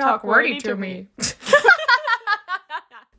[0.00, 1.06] talk wordy to me.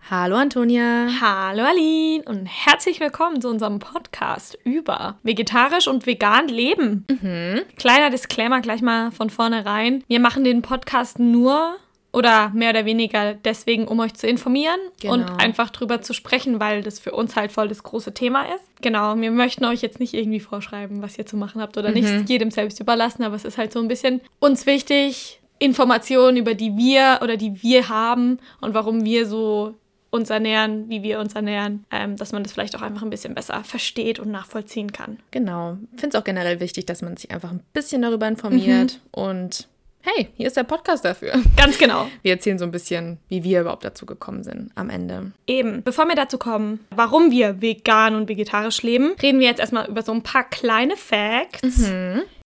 [0.10, 1.08] Hallo Antonia.
[1.22, 7.06] Hallo Aline und herzlich willkommen zu unserem Podcast über vegetarisch und vegan leben.
[7.10, 7.62] Mhm.
[7.78, 10.04] Kleiner Disclaimer gleich mal von vornherein.
[10.08, 11.78] Wir machen den Podcast nur
[12.12, 15.14] oder mehr oder weniger deswegen, um euch zu informieren Genau.
[15.14, 18.66] und einfach drüber zu sprechen, weil das für uns halt voll das große Thema ist.
[18.82, 22.10] Genau, wir möchten euch jetzt nicht irgendwie vorschreiben, was ihr zu machen habt oder nicht,
[22.10, 22.22] Mhm.
[22.22, 26.56] Ist jedem selbst überlassen, aber es ist halt so ein bisschen uns wichtig, Informationen, über
[26.56, 29.76] die wir oder die wir haben und warum wir so
[30.10, 33.36] uns ernähren, wie wir uns ernähren, ähm, dass man das vielleicht auch einfach ein bisschen
[33.36, 35.20] besser versteht und nachvollziehen kann.
[35.30, 35.78] Genau.
[35.96, 39.00] Finde es auch generell wichtig, dass man sich einfach ein bisschen darüber informiert.
[39.12, 39.68] Und
[40.02, 41.34] hey, hier ist der Podcast dafür.
[41.56, 42.08] Ganz genau.
[42.24, 45.32] Wir erzählen so ein bisschen, wie wir überhaupt dazu gekommen sind am Ende.
[45.46, 49.88] Eben, bevor wir dazu kommen, warum wir vegan und vegetarisch leben, reden wir jetzt erstmal
[49.88, 51.88] über so ein paar kleine Facts.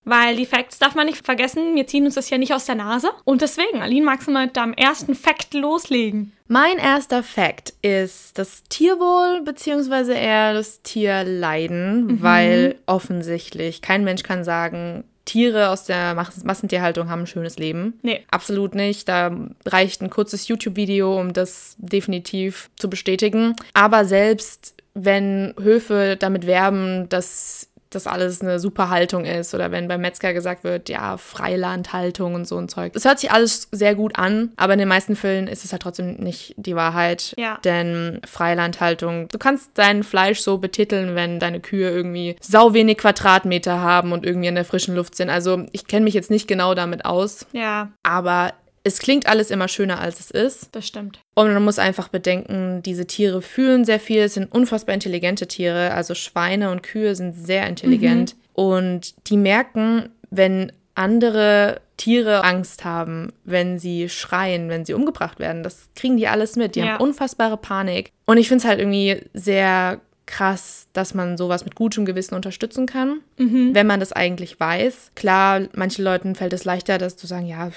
[0.06, 2.76] Weil die Facts darf man nicht vergessen, wir ziehen uns das ja nicht aus der
[2.76, 3.10] Nase.
[3.24, 6.32] Und deswegen, Aline, magst du mal mit deinem ersten Fact loslegen?
[6.48, 14.44] Mein erster Fakt ist das Tierwohl beziehungsweise eher das Tierleiden, weil offensichtlich kein Mensch kann
[14.44, 17.98] sagen, Tiere aus der Mas- Massentierhaltung haben ein schönes Leben.
[18.04, 18.24] Nee.
[18.30, 19.10] Absolut nicht.
[19.10, 23.56] Da reicht ein kurzes YouTube-Video, um das definitiv zu bestätigen.
[23.74, 29.88] Aber selbst wenn Höfe damit werben, dass das alles eine super Haltung ist oder wenn
[29.88, 32.94] beim Metzger gesagt wird, ja, Freilandhaltung und so ein Zeug.
[32.96, 35.82] Es hört sich alles sehr gut an, aber in den meisten Fällen ist es halt
[35.82, 37.34] trotzdem nicht die Wahrheit.
[37.38, 37.58] Ja.
[37.64, 43.82] Denn Freilandhaltung, du kannst dein Fleisch so betiteln, wenn deine Kühe irgendwie sau wenig Quadratmeter
[43.82, 45.30] haben und irgendwie in der frischen Luft sind.
[45.30, 48.54] Also ich kenne mich jetzt nicht genau damit aus, Ja, aber
[48.86, 50.70] es klingt alles immer schöner, als es ist.
[50.74, 51.20] das stimmt.
[51.34, 55.92] Und man muss einfach bedenken, diese Tiere fühlen sehr viel, es sind unfassbar intelligente Tiere.
[55.92, 58.36] Also Schweine und Kühe sind sehr intelligent.
[58.54, 65.64] Und die merken, wenn andere Tiere Angst haben, wenn sie schreien, wenn sie umgebracht werden.
[65.64, 66.76] Das kriegen die alles mit.
[66.76, 66.94] Die Ja.
[66.94, 68.12] haben unfassbare Panik.
[68.26, 72.86] Und ich finde es halt irgendwie sehr krass, dass man sowas mit gutem Gewissen unterstützen
[72.88, 75.12] kann, wenn man das eigentlich weiß.
[75.16, 77.70] Klar, manchen Leuten fällt es leichter, das zu sagen, ja,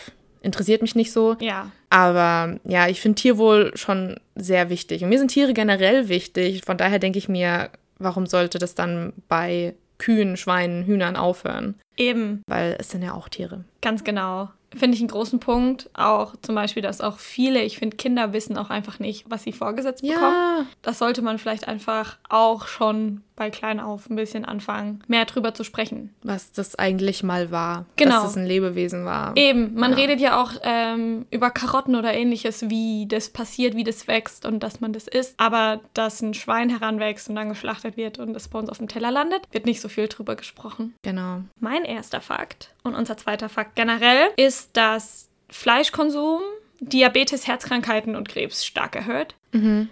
[0.42, 1.36] interessiert mich nicht so.
[1.40, 5.02] Ja, Aber ja, ich finde Tierwohl schon sehr wichtig.
[5.02, 6.62] Und mir sind Tiere generell wichtig.
[6.64, 11.74] Von daher denke ich mir, warum sollte das dann bei Kühen, Schweinen, Hühnern aufhören?
[11.98, 13.64] Eben, Weil es sind ja auch Tiere.
[13.82, 14.48] ganz genau.
[14.76, 15.88] Finde ich einen großen Punkt.
[15.94, 19.52] Auch zum Beispiel, dass auch viele, ich finde, Kinder wissen auch einfach nicht, was sie
[19.52, 20.66] vorgesetzt bekommen.
[20.82, 25.54] Das sollte man vielleicht einfach auch schon bei klein auf ein bisschen anfangen, mehr drüber
[25.54, 26.12] zu sprechen.
[26.24, 27.86] was das eigentlich mal war.
[27.96, 28.20] Genau.
[28.22, 29.34] Dass es ein Lebewesen war.
[29.36, 29.96] Eben, man Ja.
[29.96, 34.60] redet ja auch ähm, über Karotten oder ähnliches, wie das passiert, wie das wächst und
[34.64, 35.34] dass man das isst.
[35.38, 38.88] Aber dass ein Schwein heranwächst und dann geschlachtet wird und das bei uns auf dem
[38.88, 40.94] Teller landet, wird nicht so viel drüber gesprochen.
[41.02, 41.42] Genau.
[41.60, 46.40] Mein erster Fakt und unser zweiter Fakt generell ist, dass Fleischkonsum
[46.80, 49.34] Diabetes, Herzkrankheiten und Krebs stark erhöht.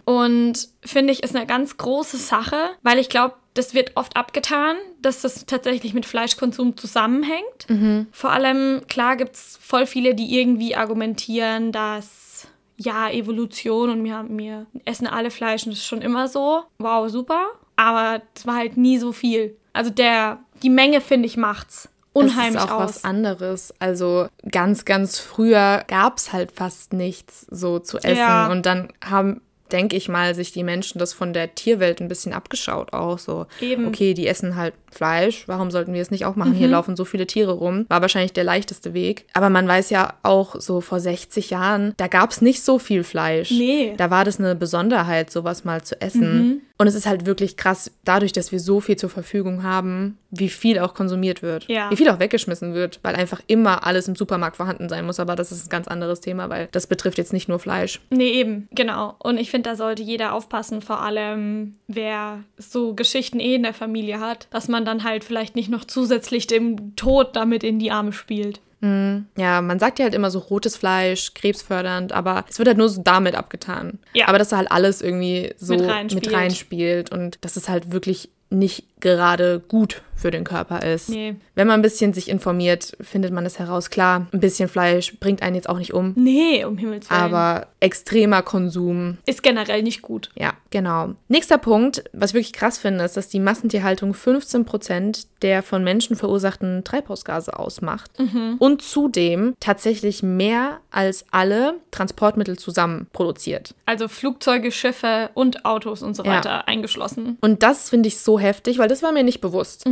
[0.05, 4.77] Und finde ich, ist eine ganz große Sache, weil ich glaube, das wird oft abgetan,
[5.01, 8.07] dass das tatsächlich mit Fleischkonsum zusammenhängt.
[8.13, 12.47] Vor allem, klar gibt es voll viele, die irgendwie argumentieren, dass
[12.77, 16.63] ja, Evolution und wir, wir essen alle Fleisch und das ist schon immer so.
[16.79, 17.47] Wow, super.
[17.77, 19.57] Aber es war halt nie so viel.
[19.73, 22.89] Also der, die Menge, finde ich, macht's unheimlich das ist auch aus.
[22.89, 23.75] was anderes.
[23.79, 28.17] Also ganz, ganz früher gab es halt fast nichts so zu essen.
[28.17, 28.51] Ja.
[28.51, 32.33] Und dann haben, denke ich mal, sich die Menschen das von der Tierwelt ein bisschen
[32.33, 33.47] abgeschaut auch so.
[33.61, 33.87] Eben.
[33.87, 36.53] Okay, die essen halt Fleisch, warum sollten wir es nicht auch machen?
[36.53, 36.57] Mhm.
[36.57, 37.87] Hier laufen so viele Tiere rum.
[37.89, 39.27] War wahrscheinlich der leichteste Weg.
[39.35, 43.05] Aber man weiß ja auch so vor 60 Jahren, da gab es nicht so viel
[43.05, 43.51] Fleisch.
[43.51, 43.95] Nee.
[43.97, 46.47] Da war das eine Besonderheit, sowas mal zu essen.
[46.47, 46.61] Mhm.
[46.79, 50.51] Und es ist halt wirklich krass, dadurch, dass wir so viel zur Verfügung haben, wie
[50.51, 51.67] viel auch konsumiert wird.
[51.69, 51.91] Ja.
[51.91, 55.19] Wie viel auch weggeschmissen wird, weil einfach immer alles im Supermarkt vorhanden sein muss.
[55.19, 58.01] Aber das ist ein ganz anderes Thema, weil das betrifft jetzt nicht nur Fleisch.
[58.11, 59.15] Nee, eben, genau.
[59.19, 63.75] Und ich finde, da sollte jeder aufpassen, vor allem wer so Geschichten eh in der
[63.75, 67.91] Familie hat, dass man dann halt vielleicht nicht noch zusätzlich dem Tod damit in die
[67.91, 68.61] Arme spielt.
[68.83, 72.89] Ja, man sagt ja halt immer so rotes Fleisch, krebsfördernd, aber es wird halt nur
[72.89, 73.99] so damit abgetan.
[74.13, 74.29] Ja.
[74.29, 76.33] Aber dass da halt alles irgendwie so Mit mit reinspielt.
[76.33, 81.11] reinspielt, und dass es halt wirklich nicht gerade gut für den Körper ist.
[81.11, 81.37] Nee.
[81.55, 83.91] Wenn man ein bisschen sich informiert, findet man es heraus.
[83.91, 87.21] Klar, ein bisschen Fleisch bringt einen jetzt auch nicht um, Nee, um Himmels Willen.
[87.21, 90.31] aber extremer Konsum ist generell nicht gut.
[90.35, 91.11] Ja, genau.
[91.29, 96.17] Nächster Punkt, was ich wirklich krass finde, ist, dass die Massentierhaltung 15% der von Menschen
[96.17, 98.11] verursachten Treibhausgase ausmacht
[98.59, 103.75] und zudem tatsächlich mehr als alle Transportmittel zusammen produziert.
[103.85, 106.37] Also Flugzeuge, Schiffe und Autos und so Ja.
[106.39, 107.37] weiter eingeschlossen.
[107.43, 109.85] Und das finde ich so heftig, weil das das war mir nicht bewusst.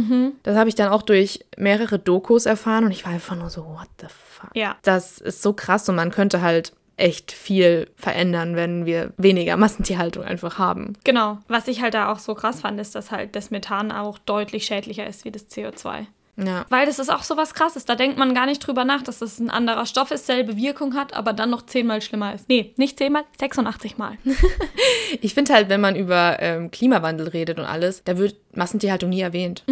[0.45, 3.67] Das habe ich dann auch durch mehrere Dokus erfahren und ich war einfach nur so,
[3.67, 4.51] what the fuck?
[4.55, 4.77] Ja.
[4.83, 10.25] Das ist so krass und man könnte halt echt viel verändern, wenn wir weniger Massentierhaltung
[10.25, 10.95] einfach haben.
[11.05, 11.39] Genau.
[11.49, 14.65] Was ich halt da auch so krass fand, ist, dass halt das Methan auch deutlich
[14.65, 16.07] schädlicher ist wie das CO2.
[16.37, 16.67] Ja.
[16.69, 17.85] Weil das ist auch so was krasses.
[17.85, 20.95] Da denkt man gar nicht drüber nach, dass das ein anderer Stoff ist, selbe Wirkung
[20.95, 22.49] hat, aber dann noch zehnmal schlimmer ist.
[22.49, 24.19] Nee, nicht zehnmal, 86 Mal.
[25.21, 29.21] Ich finde halt, wenn man über ähm, Klimawandel redet und alles, da wird Massentierhaltung nie
[29.21, 29.63] erwähnt.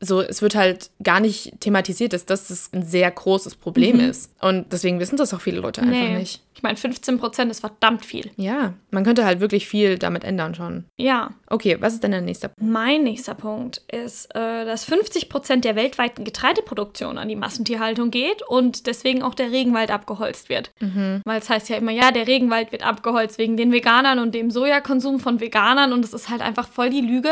[0.00, 4.32] So, es wird halt gar nicht thematisiert, dass das ein sehr großes Problem ist.
[4.40, 6.18] Und deswegen wissen das auch viele Leute einfach Nee.
[6.18, 6.42] nicht.
[6.62, 8.30] Ich meine, 15 Prozent ist verdammt viel.
[8.36, 10.84] Ja, man könnte halt wirklich viel damit ändern schon.
[10.96, 11.30] Ja.
[11.48, 12.72] Okay, was ist denn der nächste Punkt?
[12.72, 18.42] Mein nächster Punkt ist, äh, dass 50 Prozent der weltweiten Getreideproduktion an die Massentierhaltung geht
[18.46, 20.70] und deswegen auch der Regenwald abgeholzt wird.
[21.24, 24.52] Weil es heißt ja immer, ja, der Regenwald wird abgeholzt wegen den Veganern und dem
[24.52, 27.30] Sojakonsum von Veganern und es ist halt einfach voll die Lüge,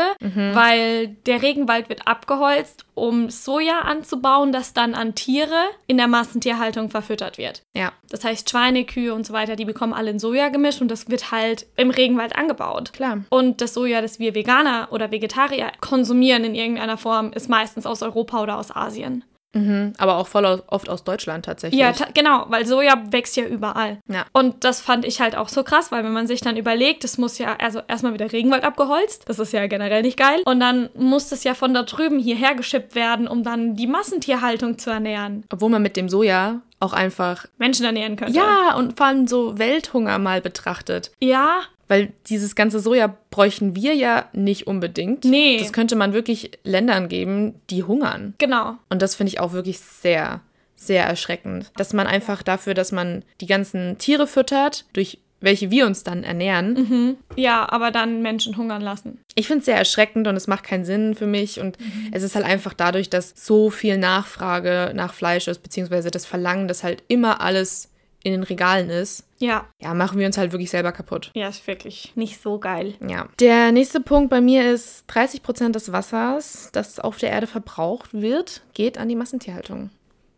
[0.53, 6.89] weil der Regenwald wird abgeholzt, um Soja anzubauen, das dann an Tiere in der Massentierhaltung
[6.89, 7.63] verfüttert wird.
[7.75, 10.89] Ja, Das heißt, Schweine, Kühe und so weiter, die bekommen alle ein Soja gemischt und
[10.89, 12.93] das wird halt im Regenwald angebaut.
[12.93, 13.19] klar.
[13.29, 18.01] Und das Soja, das wir Veganer oder Vegetarier konsumieren in irgendeiner Form, ist meistens aus
[18.01, 19.23] Europa oder aus Asien.
[19.53, 19.93] Mhm.
[19.97, 21.79] Aber auch voll aus, oft aus Deutschland tatsächlich.
[21.79, 23.97] Ja, ta- genau, weil Soja wächst ja überall.
[24.07, 24.25] Ja.
[24.31, 27.17] Und das fand ich halt auch so krass, weil wenn man sich dann überlegt, es
[27.17, 30.41] muss ja, also erstmal wieder Regenwald abgeholzt, das ist ja generell nicht geil.
[30.45, 34.77] Und dann muss das ja von da drüben hierher geschippt werden, um dann die Massentierhaltung
[34.77, 35.43] zu ernähren.
[35.51, 37.45] Obwohl man mit dem Soja auch einfach.
[37.57, 38.33] Menschen ernähren könnte.
[38.33, 41.11] Ja, und vor allem so Welthunger mal betrachtet.
[41.19, 41.59] Ja,
[41.91, 45.25] Weil dieses ganze Soja bräuchten wir ja nicht unbedingt.
[45.25, 45.57] Nee.
[45.59, 48.33] Das könnte man wirklich Ländern geben, die hungern.
[48.37, 48.77] genau.
[48.87, 50.39] Und das finde ich auch wirklich sehr,
[50.77, 51.69] sehr erschreckend.
[51.75, 56.23] Dass man einfach dafür, dass man die ganzen Tiere füttert, durch welche wir uns dann
[56.23, 57.17] ernähren.
[57.35, 59.19] Ja, aber dann Menschen hungern lassen.
[59.35, 61.59] Ich finde es sehr erschreckend und es macht keinen Sinn für mich.
[61.59, 61.77] Und
[62.13, 66.69] es ist halt einfach dadurch, dass so viel Nachfrage nach Fleisch ist, beziehungsweise das Verlangen,
[66.69, 67.90] dass halt immer alles
[68.23, 71.31] in den Regalen ist, Ja, ja, machen wir uns halt wirklich selber kaputt.
[71.33, 72.93] ja, ist wirklich nicht so geil.
[73.07, 73.27] Ja.
[73.39, 78.13] Der nächste Punkt bei mir ist, 30 Prozent des Wassers, das auf der Erde verbraucht
[78.13, 79.89] wird, geht an die Massentierhaltung.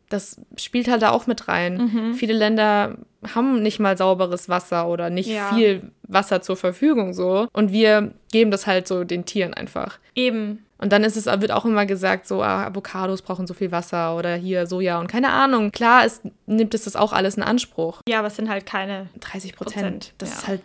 [0.10, 2.14] Das spielt halt da auch mit rein.
[2.16, 2.98] Viele Länder
[3.34, 5.54] haben nicht mal sauberes Wasser oder nicht Ja.
[5.56, 7.48] viel Wasser zur Verfügung so.
[7.52, 9.98] Und wir geben das halt so den Tieren einfach.
[10.14, 10.66] Eben.
[10.84, 14.18] Und dann ist es, wird auch immer gesagt, so ah, Avocados brauchen so viel Wasser
[14.18, 15.72] oder hier Soja und keine Ahnung.
[15.72, 18.02] Klar, es nimmt es das auch alles in Anspruch.
[18.06, 20.36] Ja, aber es sind halt keine 30 Prozent, das ja.
[20.36, 20.62] ist halt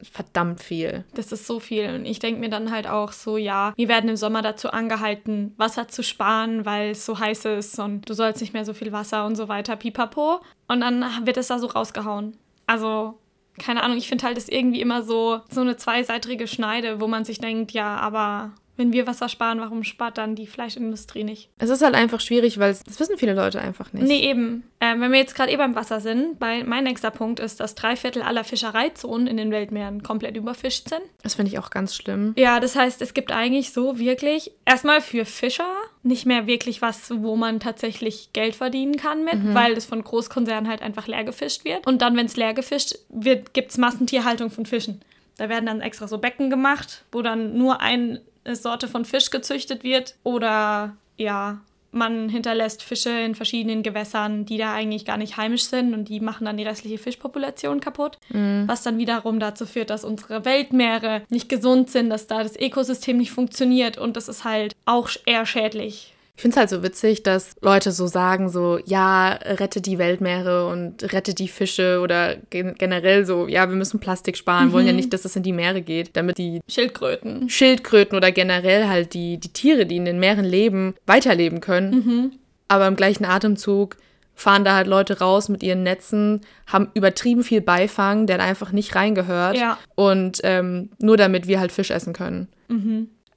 [0.00, 1.04] verdammt viel.
[1.14, 1.92] Das ist so viel.
[1.92, 5.54] Und ich denke mir dann halt auch so, ja, wir werden im Sommer dazu angehalten,
[5.56, 8.92] Wasser zu sparen, weil es so heiß ist und du sollst nicht mehr so viel
[8.92, 10.40] Wasser und so weiter, pipapo.
[10.68, 12.36] Und dann wird es da so rausgehauen.
[12.68, 13.18] Also,
[13.58, 17.08] keine Ahnung, ich finde halt, das ist irgendwie immer so, so eine zweiseitige Schneide, wo
[17.08, 21.50] man sich denkt, ja, aber wenn wir Wasser sparen, warum spart dann die Fleischindustrie nicht?
[21.58, 24.06] Es ist halt einfach schwierig, weil es- das wissen viele Leute einfach nicht.
[24.06, 24.62] Nee, eben.
[24.80, 27.74] Ähm, wenn wir jetzt gerade eh beim Wasser sind, bei, mein nächster Punkt ist, dass
[27.74, 31.02] drei Viertel aller Fischereizonen in den Weltmeeren komplett überfischt sind.
[31.22, 32.34] Das finde ich auch ganz schlimm.
[32.38, 35.66] Ja, das heißt, es gibt eigentlich so wirklich erstmal für Fischer
[36.04, 40.70] nicht mehr wirklich was, wo man tatsächlich Geld verdienen kann mit, weil es von Großkonzernen
[40.70, 41.86] halt einfach leer gefischt wird.
[41.86, 45.00] Und dann, wenn es leer gefischt wird, gibt es Massentierhaltung von Fischen.
[45.36, 48.20] Da werden dann extra so Becken gemacht, wo dann nur eine
[48.52, 54.74] Sorte von Fisch gezüchtet wird oder ja, man hinterlässt Fische in verschiedenen Gewässern, die da
[54.74, 58.18] eigentlich gar nicht heimisch sind und die machen dann die restliche Fischpopulation kaputt.
[58.66, 63.16] Was dann wiederum dazu führt, dass unsere Weltmeere nicht gesund sind, dass da das Ökosystem
[63.16, 66.14] nicht funktioniert und das ist halt auch eher schädlich.
[66.38, 70.68] Ich finde es halt so witzig, dass Leute so sagen, so, ja, rette die Weltmeere
[70.68, 74.92] und rette die Fische oder gen generell so, ja, wir müssen Plastik sparen, wollen ja
[74.92, 77.50] nicht, dass es in die Meere geht, damit die Schildkröten.
[77.50, 82.38] Schildkröten oder generell halt die, die Tiere, die in den Meeren leben, weiterleben können.
[82.68, 83.96] Aber im gleichen Atemzug
[84.36, 88.94] fahren da halt Leute raus mit ihren Netzen, haben übertrieben viel Beifang, der einfach nicht
[88.94, 89.56] reingehört.
[89.56, 89.76] Ja.
[89.96, 92.46] Und ähm, nur damit wir halt Fisch essen können.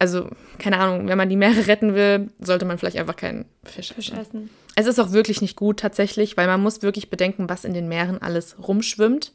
[0.01, 0.27] Also,
[0.57, 4.09] keine Ahnung, wenn man die Meere retten will, sollte man vielleicht einfach keinen Fisch Fisch
[4.09, 4.19] essen.
[4.19, 4.49] essen.
[4.75, 7.87] Es ist auch wirklich nicht gut tatsächlich, weil man muss wirklich bedenken, was in den
[7.87, 9.33] Meeren alles rumschwimmt.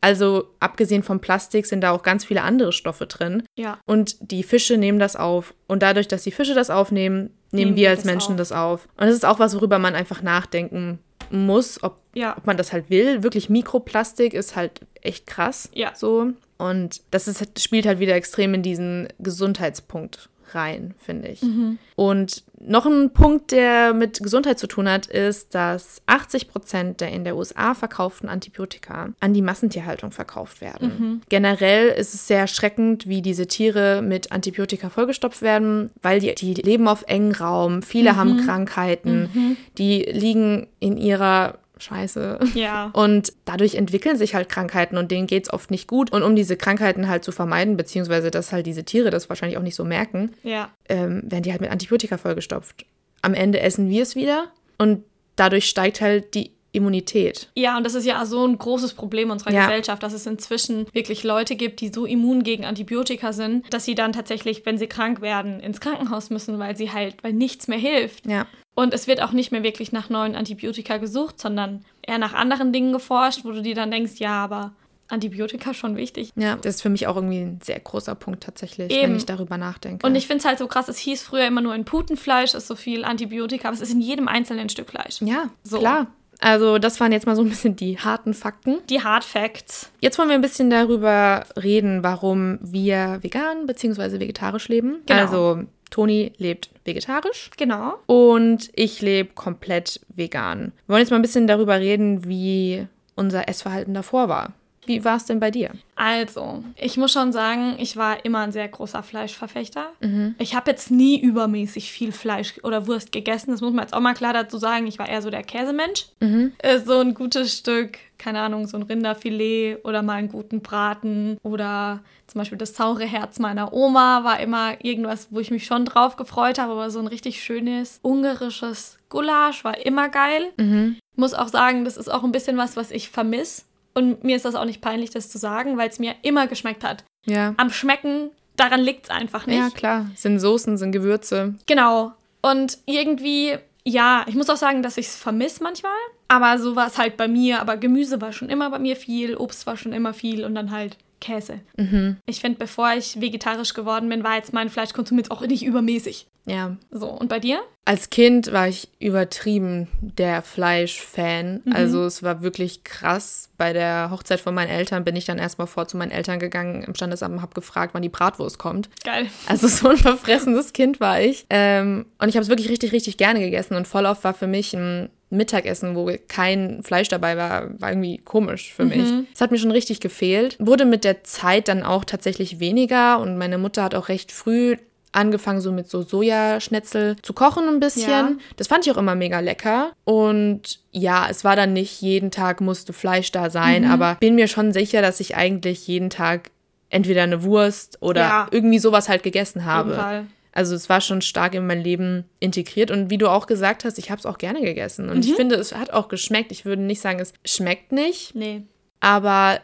[0.00, 3.42] Also abgesehen vom Plastik sind da auch ganz viele andere Stoffe drin.
[3.56, 3.78] Ja.
[3.84, 5.52] Und die Fische nehmen das auf.
[5.66, 7.16] Und dadurch, dass die Fische das aufnehmen,
[7.52, 8.38] nehmen Nehmen wir wir als das Menschen auf.
[8.38, 8.88] das auf.
[8.96, 10.98] Und das ist auch was, worüber man einfach nachdenken
[11.30, 12.36] muss, ob, Ja.
[12.38, 13.22] ob man das halt will.
[13.22, 15.68] Wirklich Mikroplastik ist halt echt krass.
[15.74, 15.92] Ja.
[15.94, 16.32] So.
[16.60, 21.42] Und das ist, spielt halt wieder extrem in diesen Gesundheitspunkt rein, finde ich.
[21.42, 21.78] Mhm.
[21.96, 27.12] Und noch ein Punkt, der mit Gesundheit zu tun hat, ist, dass 80 Prozent der
[27.12, 30.88] in der USA verkauften Antibiotika an die Massentierhaltung verkauft werden.
[30.88, 31.20] Mhm.
[31.30, 36.54] Generell ist es sehr erschreckend, wie diese Tiere mit Antibiotika vollgestopft werden, weil die, die
[36.54, 38.16] leben auf engem Raum, viele mhm.
[38.16, 39.56] haben Krankheiten, mhm.
[39.78, 42.38] die liegen in ihrer Scheiße.
[42.54, 42.90] Ja.
[42.94, 46.12] Und dadurch entwickeln sich halt Krankheiten und denen geht es oft nicht gut.
[46.12, 49.62] Und um diese Krankheiten halt zu vermeiden, beziehungsweise dass halt diese Tiere das wahrscheinlich auch
[49.62, 50.70] nicht so merken, ja.
[50.88, 52.84] ähm, werden die halt mit Antibiotika vollgestopft.
[53.22, 55.04] Am Ende essen wir es wieder und
[55.36, 57.48] dadurch steigt halt die Immunität.
[57.56, 59.66] Ja, und das ist ja so ein großes Problem unserer ja.
[59.66, 63.94] Gesellschaft, dass es inzwischen wirklich Leute gibt, die so immun gegen Antibiotika sind, dass sie
[63.94, 67.78] dann tatsächlich, wenn sie krank werden, ins Krankenhaus müssen, weil sie halt, weil nichts mehr
[67.78, 68.26] hilft.
[68.26, 68.46] Ja.
[68.74, 72.72] Und es wird auch nicht mehr wirklich nach neuen Antibiotika gesucht, sondern eher nach anderen
[72.72, 74.72] Dingen geforscht, wo du dir dann denkst, ja, aber
[75.10, 76.32] Antibiotika schon wichtig.
[76.36, 79.02] Ja, das ist für mich auch irgendwie ein sehr großer Punkt tatsächlich, Eben.
[79.02, 80.06] wenn ich darüber nachdenke.
[80.06, 82.66] Und ich finde es halt so krass, es hieß früher immer nur in Putenfleisch ist
[82.66, 85.20] so viel Antibiotika, aber es ist in jedem einzelnen Stück Fleisch.
[85.20, 85.78] Ja, so.
[85.78, 86.06] klar.
[86.40, 88.78] Also das waren jetzt mal so ein bisschen die harten Fakten.
[88.88, 89.90] Die Hard Facts.
[90.00, 94.18] Jetzt wollen wir ein bisschen darüber reden, warum wir vegan bzw.
[94.20, 95.02] vegetarisch leben.
[95.06, 95.20] Genau.
[95.20, 97.50] Also Toni lebt vegetarisch.
[97.56, 97.94] Genau.
[98.06, 100.72] Und ich lebe komplett vegan.
[100.86, 104.52] Wir wollen jetzt mal ein bisschen darüber reden, wie unser Essverhalten davor war.
[104.90, 105.70] Wie war es denn bei dir?
[105.94, 109.86] Also, ich muss schon sagen, ich war immer ein sehr großer Fleischverfechter.
[110.00, 110.34] Mhm.
[110.38, 113.52] Ich habe jetzt nie übermäßig viel Fleisch oder Wurst gegessen.
[113.52, 114.86] Das muss man jetzt auch mal klar dazu sagen.
[114.86, 116.06] Ich war eher so der Käsemensch.
[116.20, 116.52] Mhm.
[116.84, 122.00] So ein gutes Stück, keine Ahnung, so ein Rinderfilet oder mal einen guten Braten oder
[122.26, 126.16] zum Beispiel das saure Herz meiner Oma war immer irgendwas, wo ich mich schon drauf
[126.16, 126.72] gefreut habe.
[126.72, 130.50] Aber so ein richtig schönes ungarisches Gulasch war immer geil.
[130.56, 130.96] Mhm.
[131.16, 133.62] Muss auch sagen, das ist auch ein bisschen was, was ich vermisse
[133.94, 136.84] und mir ist das auch nicht peinlich, das zu sagen, weil es mir immer geschmeckt
[136.84, 137.04] hat.
[137.26, 137.54] Ja.
[137.56, 139.58] Am Schmecken, daran liegt es einfach nicht.
[139.58, 140.10] Ja, klar.
[140.14, 141.54] Sind Soßen, sind Gewürze.
[141.66, 142.12] Genau.
[142.42, 145.92] Und irgendwie, ja, ich muss auch sagen, dass ich es vermisse manchmal.
[146.28, 147.60] Aber so war es halt bei mir.
[147.60, 150.70] Aber Gemüse war schon immer bei mir viel, Obst war schon immer viel und dann
[150.70, 151.60] halt Käse.
[151.76, 152.16] Mhm.
[152.26, 156.26] Ich finde, bevor ich vegetarisch geworden bin, war jetzt mein Fleischkonsum jetzt auch nicht übermäßig.
[156.46, 156.76] Ja.
[156.90, 157.60] So, und bei dir?
[157.84, 161.60] Als Kind war ich übertrieben der Fleischfan.
[161.64, 161.72] Mhm.
[161.72, 163.48] Also es war wirklich krass.
[163.56, 166.82] Bei der Hochzeit von meinen Eltern bin ich dann erstmal vor zu meinen Eltern gegangen
[166.82, 168.88] im Standesamt und habe gefragt, wann die Bratwurst kommt.
[169.04, 169.26] Geil.
[169.46, 171.46] Also so ein verfressenes Kind war ich.
[171.50, 173.74] Ähm, und ich habe es wirklich richtig, richtig gerne gegessen.
[173.74, 178.18] Und voll oft war für mich ein Mittagessen, wo kein Fleisch dabei war, war irgendwie
[178.18, 179.10] komisch für mich.
[179.10, 179.26] Mhm.
[179.32, 180.56] Es hat mir schon richtig gefehlt.
[180.58, 184.76] Wurde mit der Zeit dann auch tatsächlich weniger und meine Mutter hat auch recht früh
[185.12, 188.10] angefangen, so mit so Sojaschnetzel zu kochen ein bisschen.
[188.10, 188.32] Ja.
[188.56, 189.92] Das fand ich auch immer mega lecker.
[190.04, 193.90] Und ja, es war dann nicht jeden Tag musste Fleisch da sein, mhm.
[193.90, 196.50] aber bin mir schon sicher, dass ich eigentlich jeden Tag
[196.90, 198.48] entweder eine Wurst oder ja.
[198.50, 200.26] irgendwie sowas halt gegessen habe.
[200.52, 203.98] Also es war schon stark in mein Leben integriert und wie du auch gesagt hast,
[203.98, 205.22] ich habe es auch gerne gegessen und mhm.
[205.22, 206.50] ich finde, es hat auch geschmeckt.
[206.50, 208.34] Ich würde nicht sagen, es schmeckt nicht.
[208.34, 208.62] Nee.
[208.98, 209.60] Aber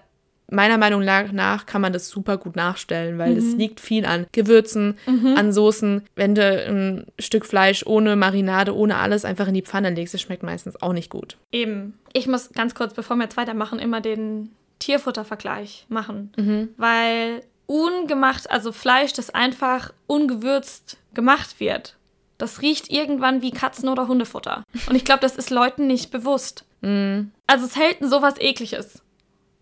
[0.50, 3.38] meiner Meinung nach kann man das super gut nachstellen, weil mhm.
[3.38, 5.34] es liegt viel an Gewürzen, mhm.
[5.36, 6.02] an Soßen.
[6.14, 10.20] Wenn du ein Stück Fleisch ohne Marinade, ohne alles einfach in die Pfanne legst, das
[10.20, 11.36] schmeckt meistens auch nicht gut.
[11.52, 11.98] Eben.
[12.12, 16.68] Ich muss ganz kurz, bevor wir jetzt weitermachen, immer den Tierfuttervergleich machen, mhm.
[16.76, 21.96] weil ungemacht, also Fleisch, das einfach ungewürzt gemacht wird,
[22.38, 24.62] das riecht irgendwann wie Katzen- oder Hundefutter.
[24.88, 26.64] Und ich glaube, das ist Leuten nicht bewusst.
[26.82, 27.32] Mhm.
[27.46, 29.02] Also selten sowas ekliges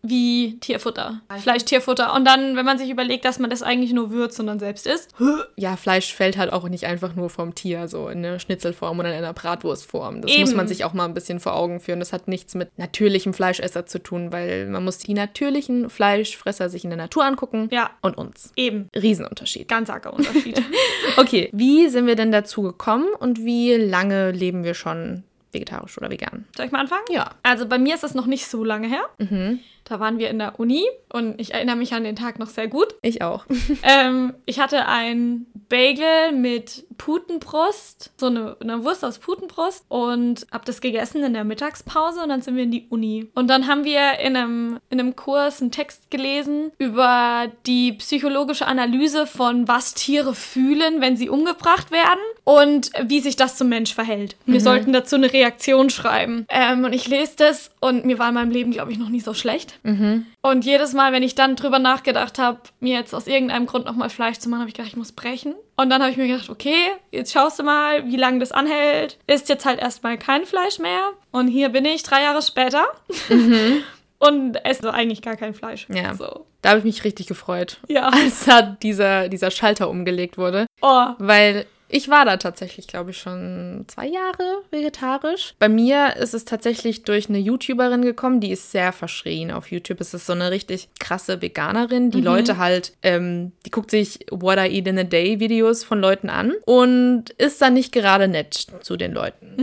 [0.05, 1.23] wie Tierfutter.
[1.41, 2.15] Fleisch, Tierfutter.
[2.15, 4.87] Und dann, wenn man sich überlegt, dass man das eigentlich nur würzt und dann selbst
[4.87, 5.15] isst.
[5.57, 9.11] Ja, Fleisch fällt halt auch nicht einfach nur vom Tier, so in einer Schnitzelform oder
[9.11, 10.21] in einer Bratwurstform.
[10.21, 10.43] Das Eben.
[10.43, 12.01] muss man sich auch mal ein bisschen vor Augen führen.
[12.01, 16.85] Das hat nichts mit natürlichem Fleischesser zu tun, weil man muss die natürlichen Fleischfresser sich
[16.85, 17.69] in der Natur angucken.
[17.73, 17.91] Ja.
[18.03, 18.53] Und uns.
[18.57, 18.91] Eben.
[18.95, 19.69] Riesenunterschied.
[19.69, 20.61] Ganz arger Unterschied.
[21.17, 26.11] okay, wie sind wir denn dazu gekommen und wie lange leben wir schon vegetarisch oder
[26.11, 26.45] vegan?
[26.57, 27.05] Soll ich mal anfangen?
[27.11, 27.31] Ja.
[27.43, 29.05] Also bei mir ist das noch nicht so lange her.
[29.19, 29.61] Mhm.
[29.85, 32.69] Da waren wir in der Uni und ich erinnere mich an den Tag noch sehr
[32.69, 32.95] gut.
[33.03, 33.45] Ich auch.
[33.83, 40.65] ähm, ich hatte ein Bagel mit Putenbrust, so eine, eine Wurst aus Putenbrust und habe
[40.65, 43.29] das gegessen in der Mittagspause und dann sind wir in die Uni.
[43.35, 48.67] Und dann haben wir in einem, in einem Kurs einen Text gelesen über die psychologische
[48.67, 53.95] Analyse von was Tiere fühlen, wenn sie umgebracht werden und wie sich das zum Mensch
[53.95, 54.37] verhält.
[54.47, 54.65] Wir mhm.
[54.65, 56.47] sollten dazu eine Reaktion schreiben.
[56.49, 59.21] Ähm, und ich lese das und mir war in meinem Leben, glaube ich, noch nie
[59.21, 59.79] so schlecht.
[59.83, 60.27] Mhm.
[60.43, 64.11] Und jedes Mal, wenn ich dann drüber nachgedacht habe, mir jetzt aus irgendeinem Grund nochmal
[64.11, 65.54] Fleisch zu machen, habe ich gedacht, ich muss brechen.
[65.77, 66.77] Und dann habe ich mir gedacht, okay,
[67.11, 69.19] jetzt schaust du mal, wie lange das anhält.
[69.27, 71.13] Ist jetzt halt erstmal kein Fleisch mehr.
[71.33, 72.85] Und hier bin ich drei Jahre später.
[73.29, 73.83] Mhm.
[74.19, 75.87] und esse eigentlich gar kein Fleisch.
[75.89, 76.15] Ja.
[76.15, 76.47] So.
[76.63, 78.09] Da habe ich mich richtig gefreut, Ja.
[78.13, 80.67] als da dieser, dieser Schalter umgelegt wurde.
[80.81, 81.09] Oh.
[81.19, 85.55] Weil ich war da tatsächlich, glaube ich, schon zwei Jahre vegetarisch.
[85.59, 90.01] Bei mir ist es tatsächlich durch eine YouTuberin gekommen, die ist sehr verschrien auf YouTube.
[90.01, 92.11] Es ist so eine richtig krasse Veganerin.
[92.11, 96.01] Die Leute halt, ähm, die guckt sich What I Eat in a Day Videos von
[96.01, 99.55] Leuten an und ist dann nicht gerade nett zu den Leuten.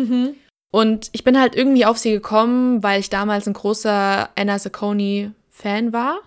[0.71, 5.31] Und ich bin halt irgendwie auf sie gekommen, weil ich damals ein großer Anna Sacconi
[5.49, 6.19] Fan war.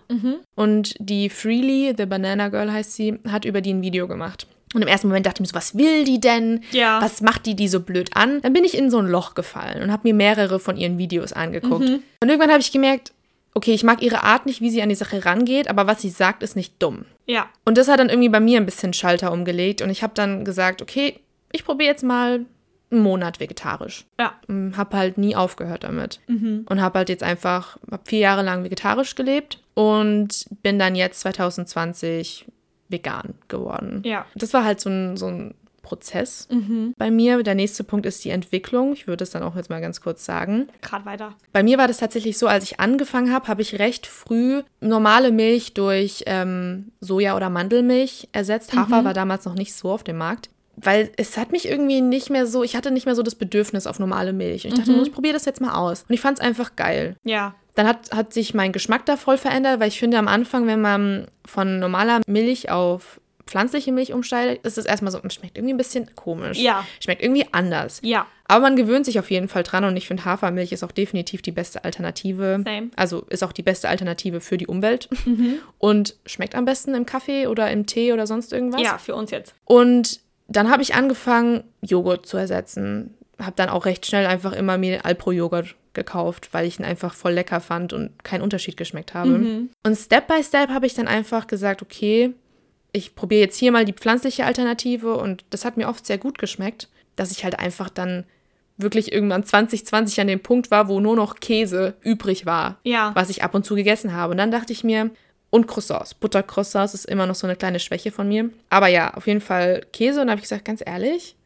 [0.55, 4.47] Und die Freely, The Banana Girl heißt sie, hat über die ein Video gemacht.
[4.73, 6.61] Und im ersten Moment dachte ich mir so, was will die denn?
[6.71, 7.01] Ja.
[7.01, 8.41] Was macht die die so blöd an?
[8.41, 11.31] Dann bin ich in so ein Loch gefallen und habe mir mehrere von ihren Videos
[11.31, 11.87] angeguckt.
[11.87, 13.13] Und irgendwann habe ich gemerkt,
[13.53, 16.09] okay, ich mag ihre Art nicht, wie sie an die Sache rangeht, aber was sie
[16.09, 17.05] sagt, ist nicht dumm.
[17.25, 17.47] Ja.
[17.63, 20.43] Und das hat dann irgendwie bei mir ein bisschen Schalter umgelegt und ich habe dann
[20.43, 21.21] gesagt, okay,
[21.53, 22.45] ich probiere jetzt mal
[22.91, 24.05] einen Monat vegetarisch.
[24.19, 24.33] Ja.
[24.75, 26.19] Habe halt nie aufgehört damit.
[26.27, 31.21] Und habe halt jetzt einfach, hab vier Jahre lang vegetarisch gelebt und bin dann jetzt
[31.21, 32.45] 2020
[32.89, 34.01] vegan geworden.
[34.05, 34.25] Ja.
[34.35, 36.47] Das war halt so ein, so ein Prozess
[36.97, 37.43] bei mir.
[37.43, 38.93] Der nächste Punkt ist die Entwicklung.
[38.93, 40.67] Ich würde es dann auch jetzt mal ganz kurz sagen.
[40.81, 41.35] Gerade weiter.
[41.53, 45.31] Bei mir war das tatsächlich so, als ich angefangen habe, habe ich recht früh normale
[45.31, 48.75] Milch durch ähm, Soja- oder Mandelmilch ersetzt.
[48.75, 50.49] Hafer war damals noch nicht so auf dem Markt.
[50.75, 53.87] Weil es hat mich irgendwie nicht mehr so, ich hatte nicht mehr so das Bedürfnis
[53.87, 54.65] auf normale Milch.
[54.65, 56.03] Und ich dachte, ich probiere das jetzt mal aus.
[56.09, 57.15] Und ich fand es einfach geil.
[57.23, 57.53] Ja.
[57.75, 60.81] Dann hat, hat sich mein Geschmack da voll verändert, weil ich finde, am Anfang, wenn
[60.81, 65.77] man von normaler Milch auf pflanzliche Milch umsteigt, ist es erstmal so, schmeckt irgendwie ein
[65.77, 66.57] bisschen komisch.
[66.57, 66.85] Ja.
[66.99, 67.99] Schmeckt irgendwie anders.
[68.03, 68.25] Ja.
[68.47, 71.41] Aber man gewöhnt sich auf jeden Fall dran und ich finde, Hafermilch ist auch definitiv
[71.41, 72.61] die beste Alternative.
[72.63, 72.89] Same.
[72.95, 75.09] Also ist auch die beste Alternative für die Umwelt
[75.79, 78.81] und schmeckt am besten im Kaffee oder im Tee oder sonst irgendwas.
[78.81, 79.55] Ja, für uns jetzt.
[79.65, 83.15] Und dann habe ich angefangen, Joghurt zu ersetzen.
[83.39, 87.33] Habe dann auch recht schnell einfach immer mir Alpro-Joghurt gekauft, weil ich ihn einfach voll
[87.33, 89.67] lecker fand und keinen Unterschied geschmeckt habe.
[89.83, 92.33] Und Step by Step habe ich dann einfach gesagt, okay,
[92.91, 96.37] ich probiere jetzt hier mal die pflanzliche Alternative und das hat mir oft sehr gut
[96.37, 98.25] geschmeckt, dass ich halt einfach dann
[98.77, 103.11] wirklich irgendwann 2020 an dem Punkt war, wo nur noch Käse übrig war, Ja.
[103.15, 104.31] was ich ab und zu gegessen habe.
[104.31, 105.11] Und dann dachte ich mir,
[105.49, 106.13] und Croissants.
[106.13, 108.49] Buttercroissants ist immer noch so eine kleine Schwäche von mir.
[108.69, 110.19] Aber ja, auf jeden Fall Käse.
[110.19, 111.37] Und da habe ich gesagt, ganz ehrlich,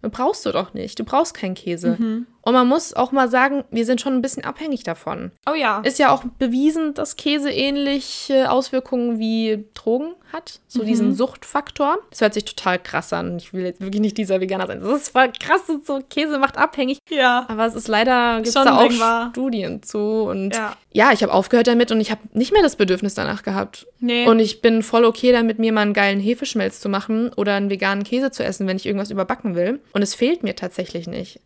[0.00, 0.98] brauchst du doch nicht.
[0.98, 1.98] Du brauchst keinen Käse.
[2.48, 5.32] Und man muss auch mal sagen, wir sind schon ein bisschen abhängig davon.
[5.46, 5.80] Oh ja.
[5.80, 10.60] Ist ja auch bewiesen, dass Käse ähnliche Auswirkungen wie Drogen hat.
[10.66, 11.98] So diesen Suchtfaktor.
[12.10, 13.36] Das hört sich total krass an.
[13.38, 14.80] Ich will jetzt wirklich nicht dieser Veganer sein.
[14.80, 15.60] Das ist voll krass.
[15.84, 16.98] So Käse macht abhängig.
[17.10, 17.44] ja.
[17.48, 19.30] Aber es ist leider, gibt es da auch war.
[19.30, 19.98] Studien zu.
[19.98, 20.76] Und Ja.
[20.92, 23.86] ja, ich habe aufgehört damit und ich habe nicht mehr das Bedürfnis danach gehabt.
[24.00, 24.26] Nee.
[24.26, 27.70] Und ich bin voll okay damit, mir mal einen geilen Hefeschmelz zu machen oder einen
[27.70, 29.80] veganen Käse zu essen, wenn ich irgendwas überbacken will.
[29.92, 31.40] Und es fehlt mir tatsächlich nicht.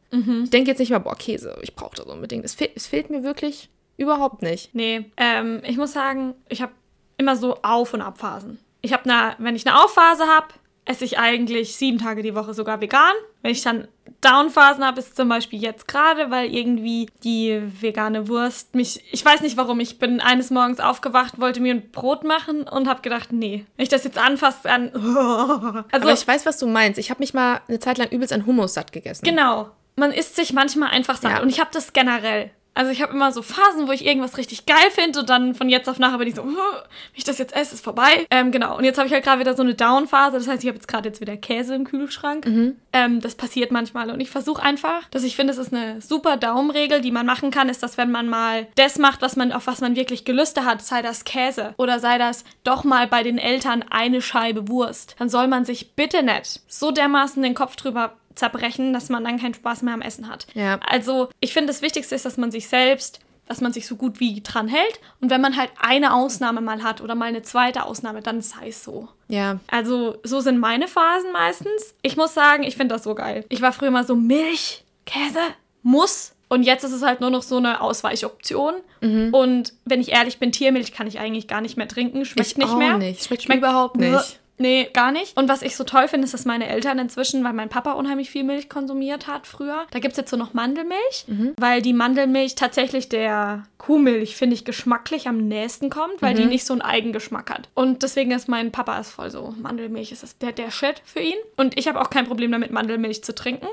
[0.45, 2.45] Ich denke jetzt nicht mal, boah, Käse, ich brauche das unbedingt.
[2.45, 4.75] Es, fehl, es fehlt mir wirklich überhaupt nicht.
[4.75, 6.73] Nee, ähm, ich muss sagen, ich habe
[7.19, 8.59] immer so Auf- und Abphasen.
[8.81, 10.49] Ich habe wenn ich eine Aufphase habe,
[10.85, 13.15] esse ich eigentlich sieben Tage die Woche sogar vegan.
[13.43, 13.87] Wenn ich dann
[14.21, 19.43] Downphasen habe, ist zum Beispiel jetzt gerade, weil irgendwie die vegane Wurst mich, ich weiß
[19.43, 23.33] nicht warum, ich bin eines Morgens aufgewacht, wollte mir ein Brot machen und habe gedacht,
[23.33, 26.99] nee, wenn ich das jetzt anfasse, dann, also Aber ich weiß, was du meinst.
[26.99, 29.25] Ich habe mich mal eine Zeit lang übelst an Hummus satt gegessen.
[29.25, 29.71] Genau.
[29.97, 31.33] Man isst sich manchmal einfach satt.
[31.33, 31.43] Ja.
[31.43, 32.51] Und ich habe das generell.
[32.75, 35.69] Also ich habe immer so Phasen, wo ich irgendwas richtig geil finde und dann von
[35.69, 38.27] jetzt auf nachher bin ich so, "Huh, wenn ich das jetzt esse, ist vorbei.
[38.31, 38.79] Ähm, genau.
[38.79, 40.39] Und jetzt habe ich halt gerade wieder so eine Down-Phase.
[40.39, 42.47] Das heißt, ich habe jetzt gerade jetzt wieder Käse im Kühlschrank.
[42.95, 44.11] Ähm, das passiert manchmal.
[44.11, 47.51] Und ich versuche einfach, dass ich finde, es ist eine super Daumenregel, die man machen
[47.51, 50.65] kann, ist, dass wenn man mal das macht, was man, auf was man wirklich Gelüste
[50.65, 55.15] hat, sei das Käse oder sei das doch mal bei den Eltern eine Scheibe Wurst,
[55.19, 59.39] dann soll man sich bitte nicht so dermaßen den Kopf drüber zerbrechen, dass man dann
[59.41, 60.47] keinen Spaß mehr am Essen hat.
[60.55, 60.79] Ja.
[60.87, 64.21] Also ich finde, das Wichtigste ist, dass man sich selbst, dass man sich so gut
[64.21, 65.01] wie dran hält.
[65.21, 68.69] Und wenn man halt eine Ausnahme mal hat oder mal eine zweite Ausnahme, dann sei
[68.69, 69.09] es so.
[69.29, 69.59] Ja.
[69.71, 71.95] Also so sind meine Phasen meistens.
[72.03, 73.45] Ich muss sagen, ich finde das so geil.
[73.49, 75.41] Ich war früher mal so Milch, Käse,
[75.83, 76.35] muss.
[76.49, 78.75] Und jetzt ist es halt nur noch so eine Ausweichoption.
[79.01, 82.25] Und wenn ich ehrlich bin, Tiermilch kann ich eigentlich gar nicht mehr trinken.
[82.25, 82.99] Schmeckt Ich nicht auch mehr.
[82.99, 83.25] nicht.
[83.25, 84.39] Schmeckt mir überhaupt nicht.
[84.59, 85.37] Nee, gar nicht.
[85.37, 88.31] Und was ich so toll finde, ist, dass meine Eltern inzwischen, weil mein Papa unheimlich
[88.31, 91.25] viel Milch konsumiert hat früher, da gibt es jetzt so noch Mandelmilch,
[91.59, 96.65] weil die Mandelmilch tatsächlich der Kuhmilch, finde ich, geschmacklich am nächsten kommt, weil die nicht
[96.65, 97.69] so einen Eigengeschmack hat.
[97.75, 101.21] Und deswegen ist mein Papa ist voll so, Mandelmilch ist das der, der Shit für
[101.21, 101.39] ihn.
[101.57, 103.67] Und ich habe auch kein Problem damit, Mandelmilch zu trinken.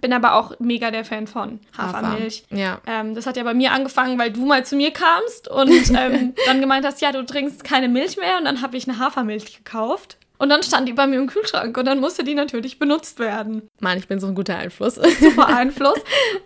[0.00, 2.44] Bin aber auch mega der Fan von Hafermilch.
[2.50, 2.60] Hafer.
[2.60, 2.80] Ja.
[2.86, 6.34] Ähm, das hat ja bei mir angefangen, weil du mal zu mir kamst und ähm,
[6.46, 8.38] dann gemeint hast, ja, du trinkst keine Milch mehr.
[8.38, 10.18] Und dann habe ich eine Hafermilch gekauft.
[10.38, 13.70] Und dann stand die bei mir im Kühlschrank und dann musste die natürlich benutzt werden.
[13.80, 14.94] Mann, ich bin so ein guter Einfluss.
[15.20, 15.98] Super Einfluss.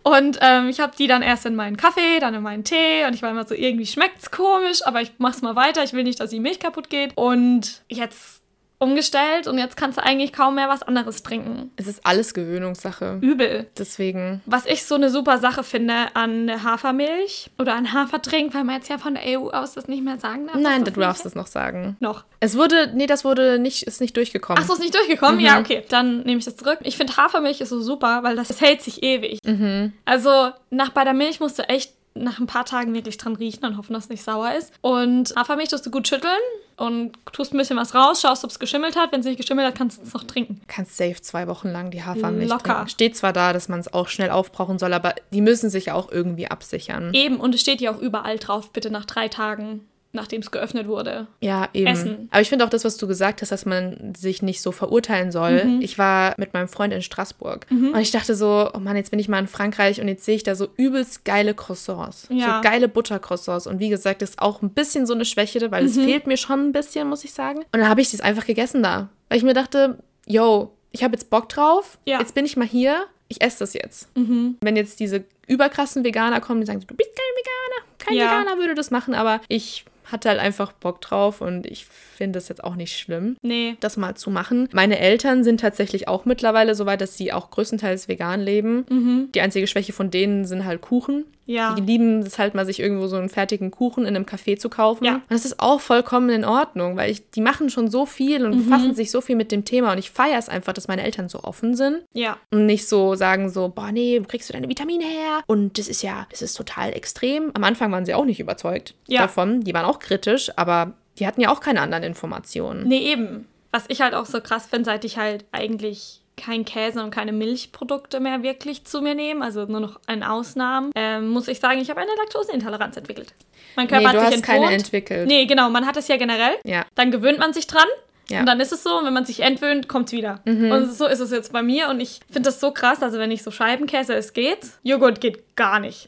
[0.02, 3.14] Und ähm, ich habe die dann erst in meinen Kaffee, dann in meinen Tee und
[3.14, 5.82] ich war immer so, irgendwie schmeckt's komisch, aber ich mach's mal weiter.
[5.82, 7.16] Ich will nicht, dass die Milch kaputt geht.
[7.16, 8.39] Und jetzt
[8.80, 11.70] umgestellt und jetzt kannst du eigentlich kaum mehr was anderes trinken.
[11.76, 13.18] Es ist alles Gewöhnungssache.
[13.20, 13.66] Übel.
[13.78, 14.40] Deswegen.
[14.46, 18.88] Was ich so eine super Sache finde an Hafermilch oder an Hafertrink, weil man jetzt
[18.88, 20.56] ja von der EU aus das nicht mehr sagen darf.
[20.56, 21.96] Nein, du darfst es noch sagen.
[22.00, 22.24] Noch.
[22.40, 24.62] Es wurde, nee, das wurde nicht, ist nicht durchgekommen.
[24.62, 25.36] Ach so, ist nicht durchgekommen?
[25.36, 25.44] Mhm.
[25.44, 25.84] Ja, okay.
[25.90, 26.78] Dann nehme ich das zurück.
[26.82, 29.40] Ich finde Hafermilch ist so super, weil das, das hält sich ewig.
[29.44, 29.92] Mhm.
[30.06, 33.64] Also nach bei der Milch musst du echt nach ein paar Tagen wirklich dran riechen
[33.64, 34.72] und hoffen, dass es nicht sauer ist.
[34.80, 36.32] Und Hafermilch tust du gut schütteln
[36.76, 39.12] und tust ein bisschen was raus, schaust, ob es geschimmelt hat.
[39.12, 40.60] Wenn es nicht geschimmelt hat, kannst du es noch trinken.
[40.66, 42.74] Kannst safe zwei Wochen lang die Hafermilch Locker.
[42.74, 42.88] trinken.
[42.88, 45.94] Steht zwar da, dass man es auch schnell aufbrauchen soll, aber die müssen sich ja
[45.94, 47.14] auch irgendwie absichern.
[47.14, 50.88] Eben, und es steht ja auch überall drauf, bitte nach drei Tagen nachdem es geöffnet
[50.88, 51.26] wurde.
[51.40, 51.86] Ja, eben.
[51.86, 52.28] Essen.
[52.32, 55.30] Aber ich finde auch das, was du gesagt hast, dass man sich nicht so verurteilen
[55.30, 55.64] soll.
[55.64, 55.80] Mhm.
[55.82, 59.20] Ich war mit meinem Freund in Straßburg und ich dachte so, oh Mann, jetzt bin
[59.20, 62.26] ich mal in Frankreich und jetzt sehe ich da so übelst geile Croissants.
[62.30, 62.56] Ja.
[62.62, 63.66] So geile Buttercroissants.
[63.66, 66.04] Und wie gesagt, das ist auch ein bisschen so eine Schwäche, weil es Mhm.
[66.04, 67.58] fehlt mir schon ein bisschen, muss ich sagen.
[67.58, 69.08] Und dann habe ich das einfach gegessen da.
[69.28, 71.98] Weil ich mir dachte, yo, ich habe jetzt Bock drauf.
[72.04, 72.16] Ja.
[72.16, 72.20] Mhm.
[72.22, 73.04] Jetzt bin ich mal hier.
[73.28, 74.08] Ich esse das jetzt.
[74.16, 77.94] Wenn jetzt diese überkrassen Veganer kommen, die sagen so, du bist kein Veganer.
[77.98, 78.24] Kein Ja.
[78.40, 82.48] Veganer würde das machen, aber ich hatte halt einfach Bock drauf und ich finde es
[82.48, 83.76] jetzt auch nicht schlimm, Nee.
[83.80, 84.68] das mal zu machen.
[84.72, 89.30] Meine Eltern sind tatsächlich auch mittlerweile so weit, dass sie auch größtenteils vegan leben.
[89.34, 91.24] Die einzige Schwäche von denen sind halt Kuchen.
[91.50, 91.74] Ja.
[91.74, 94.68] Die lieben es halt mal, sich irgendwo so einen fertigen Kuchen in einem Café zu
[94.68, 95.04] kaufen.
[95.04, 95.14] Ja.
[95.16, 98.56] Und das ist auch vollkommen in Ordnung, weil ich, die machen schon so viel und
[98.64, 99.92] befassen sich so viel mit dem Thema.
[99.92, 102.36] Und ich feiere es einfach, dass meine Eltern so offen sind Ja.
[102.52, 105.40] und nicht so sagen so, boah, nee, wo kriegst du deine Vitamine her?
[105.46, 107.50] Und das ist ja, das ist total extrem.
[107.54, 109.22] Am Anfang waren sie auch nicht überzeugt Ja.
[109.22, 109.62] davon.
[109.62, 112.86] Die waren auch kritisch, aber die hatten ja auch keine anderen Informationen.
[112.86, 113.46] Nee, eben.
[113.72, 117.32] Was ich halt auch so krass finde, seit ich halt eigentlich kein Käse und keine
[117.32, 121.80] Milchprodukte mehr wirklich zu mir nehme, also nur noch in Ausnahmen, ähm, muss ich sagen,
[121.80, 123.32] ich habe eine Laktoseintoleranz entwickelt.
[123.76, 124.58] Mein Körper Nee, hat du sich hast entwohnt.
[124.64, 125.28] keine entwickelt.
[125.28, 126.54] Nee, genau, man hat es ja generell.
[126.64, 126.84] Ja.
[126.94, 127.86] Dann gewöhnt man sich dran.
[128.28, 128.40] Ja.
[128.40, 130.40] Und dann ist es so, und wenn man sich entwöhnt, kommt es wieder.
[130.44, 131.88] Und so ist es jetzt bei mir.
[131.88, 133.02] Und ich finde das so krass.
[133.02, 136.06] Also, wenn ich so Scheibenkäse es geht, Joghurt geht gar nicht.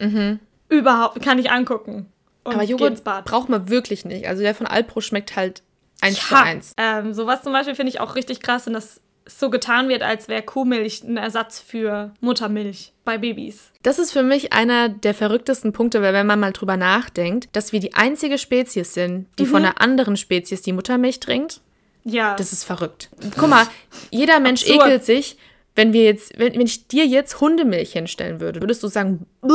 [0.69, 2.07] Überhaupt, kann ich angucken.
[2.45, 4.27] Und Aber Joghurt braucht man wirklich nicht.
[4.29, 5.63] Also der von Alpro schmeckt halt
[6.01, 6.73] eins zu Ja, eins.
[6.77, 10.29] Ähm, sowas zum Beispiel finde ich auch richtig krass, und dass so getan wird, als
[10.29, 13.71] wäre Kuhmilch ein Ersatz für Muttermilch bei Babys.
[13.83, 17.73] Das ist für mich einer der verrücktesten Punkte, weil wenn man mal drüber nachdenkt, dass
[17.73, 21.61] wir die einzige Spezies sind, die von einer anderen Spezies die Muttermilch trinkt,
[22.05, 22.35] Ja.
[22.37, 23.11] das ist verrückt.
[23.39, 23.67] Guck mal,
[24.11, 24.87] jeder Mensch Absurd.
[24.87, 25.37] ekelt sich,
[25.75, 29.55] wenn wir jetzt, wenn, wenn ich dir jetzt Hundemilch hinstellen würde, würdest du sagen, Buh,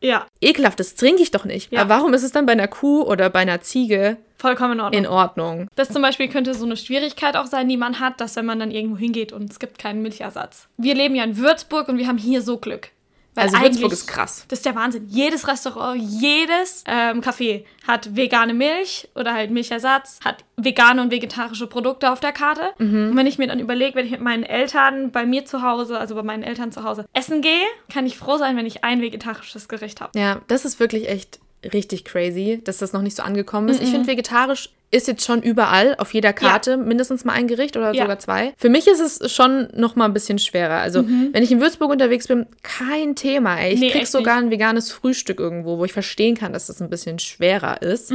[0.00, 1.70] ja, ekelhaft, das trinke ich doch nicht.
[1.72, 1.82] Ja.
[1.82, 5.04] Aber warum ist es dann bei einer Kuh oder bei einer Ziege vollkommen in Ordnung.
[5.04, 5.68] in Ordnung?
[5.74, 8.58] Das zum Beispiel könnte so eine Schwierigkeit auch sein, die man hat, dass wenn man
[8.58, 10.68] dann irgendwo hingeht und es gibt keinen Milchersatz.
[10.76, 12.90] Wir leben ja in Würzburg und wir haben hier so Glück.
[13.34, 14.44] Weil Also Würzburg ist krass.
[14.48, 15.06] Das ist der Wahnsinn.
[15.08, 21.66] Jedes Restaurant, jedes ähm, Café hat vegane Milch oder halt Milchersatz, hat vegane und vegetarische
[21.66, 22.72] Produkte auf der Karte.
[22.78, 25.98] Und wenn ich mir dann überlege, wenn ich mit meinen Eltern bei mir zu Hause,
[25.98, 29.00] also bei meinen Eltern zu Hause, essen gehe, kann ich froh sein, wenn ich ein
[29.00, 30.18] vegetarisches Gericht habe.
[30.18, 31.40] Ja, das ist wirklich echt
[31.72, 33.82] richtig crazy, dass das noch nicht so angekommen ist.
[33.82, 37.94] Ich finde, vegetarisch ist jetzt schon überall auf jeder Karte mindestens mal ein Gericht oder
[37.94, 38.02] Ja.
[38.02, 38.52] sogar zwei.
[38.58, 40.80] Für mich ist es schon noch mal ein bisschen schwerer.
[40.80, 43.72] Also, wenn ich in Würzburg unterwegs bin, kein Thema, ey.
[43.72, 46.90] Ich Nee, krieg sogar ein veganes Frühstück irgendwo, wo ich verstehen kann, dass das ein
[46.90, 48.12] bisschen schwerer ist.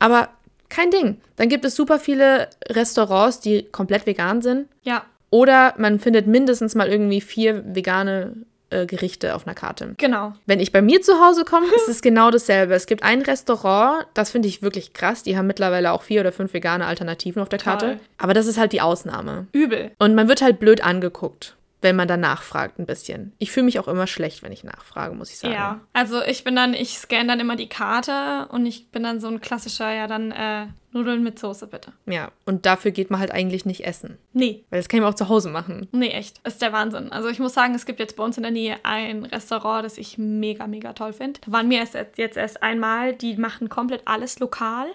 [0.00, 0.28] Aber
[0.68, 1.18] kein Ding.
[1.36, 4.66] Dann gibt es super viele Restaurants, die komplett vegan sind.
[4.82, 8.32] Ja, Oder man findet mindestens mal irgendwie vier vegane
[8.70, 9.94] äh, Gerichte auf einer Karte.
[9.96, 10.32] genau.
[10.46, 12.74] Wenn ich bei mir zu Hause komme, ist es genau dasselbe.
[12.74, 15.22] Es gibt ein Restaurant, das finde ich wirklich krass.
[15.22, 17.72] Die haben mittlerweile auch vier oder fünf vegane Alternativen auf der Toll.
[17.72, 18.00] Karte.
[18.18, 19.46] Aber das ist halt die Ausnahme.
[19.52, 19.90] Übel.
[19.98, 23.32] Und man wird halt blöd angeguckt, wenn man dann nachfragt ein bisschen.
[23.38, 25.54] Ich fühle mich auch immer schlecht, wenn ich nachfrage, muss ich sagen.
[25.54, 29.20] Ja, also ich bin dann, ich scanne dann immer die Karte und ich bin dann
[29.20, 31.92] so ein klassischer, ja dann äh, Nudeln mit Soße bitte.
[32.06, 34.16] Ja, und dafür geht man halt eigentlich nicht essen.
[34.32, 35.86] Nee, Weil das kann man auch zu Hause machen.
[35.92, 36.40] nee, echt.
[36.46, 37.12] Ist der Wahnsinn.
[37.12, 39.98] Also ich muss sagen, es gibt jetzt bei uns in der Nähe ein Restaurant, das
[39.98, 41.40] ich mega, mega toll finde.
[41.44, 44.86] Da waren wir erst, jetzt erst einmal, die machen komplett alles lokal.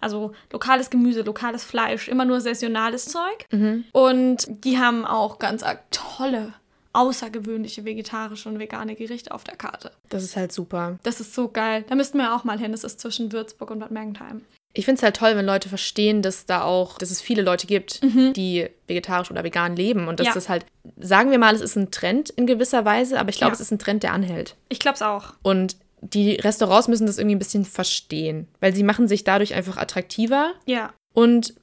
[0.00, 3.46] Also lokales Gemüse, lokales Fleisch, immer nur saisonales Zeug.
[3.92, 6.52] Und die haben auch ganz tolle,
[6.92, 9.92] außergewöhnliche vegetarische und vegane Gerichte auf der Karte.
[10.08, 10.98] Das ist halt super.
[11.02, 11.84] Das ist so geil.
[11.88, 12.72] Da müssten wir auch mal hin.
[12.72, 14.42] Das ist zwischen Würzburg und Bad Mergentheim.
[14.74, 17.66] Ich finde es halt toll, wenn Leute verstehen, dass da auch, dass es viele Leute
[17.66, 20.28] gibt, die vegetarisch oder vegan leben und dass Mhm.
[20.28, 20.34] Ja.
[20.34, 20.66] das halt,
[20.98, 23.54] sagen wir mal, es ist ein Trend in gewisser Weise, aber ich glaube, Ja.
[23.54, 24.56] es ist ein Trend, der anhält.
[24.68, 25.32] Ich glaube es auch.
[25.42, 29.78] Und die Restaurants müssen das irgendwie ein bisschen verstehen, weil sie machen sich dadurch einfach
[29.78, 30.92] attraktiver Ja.
[31.12, 31.54] und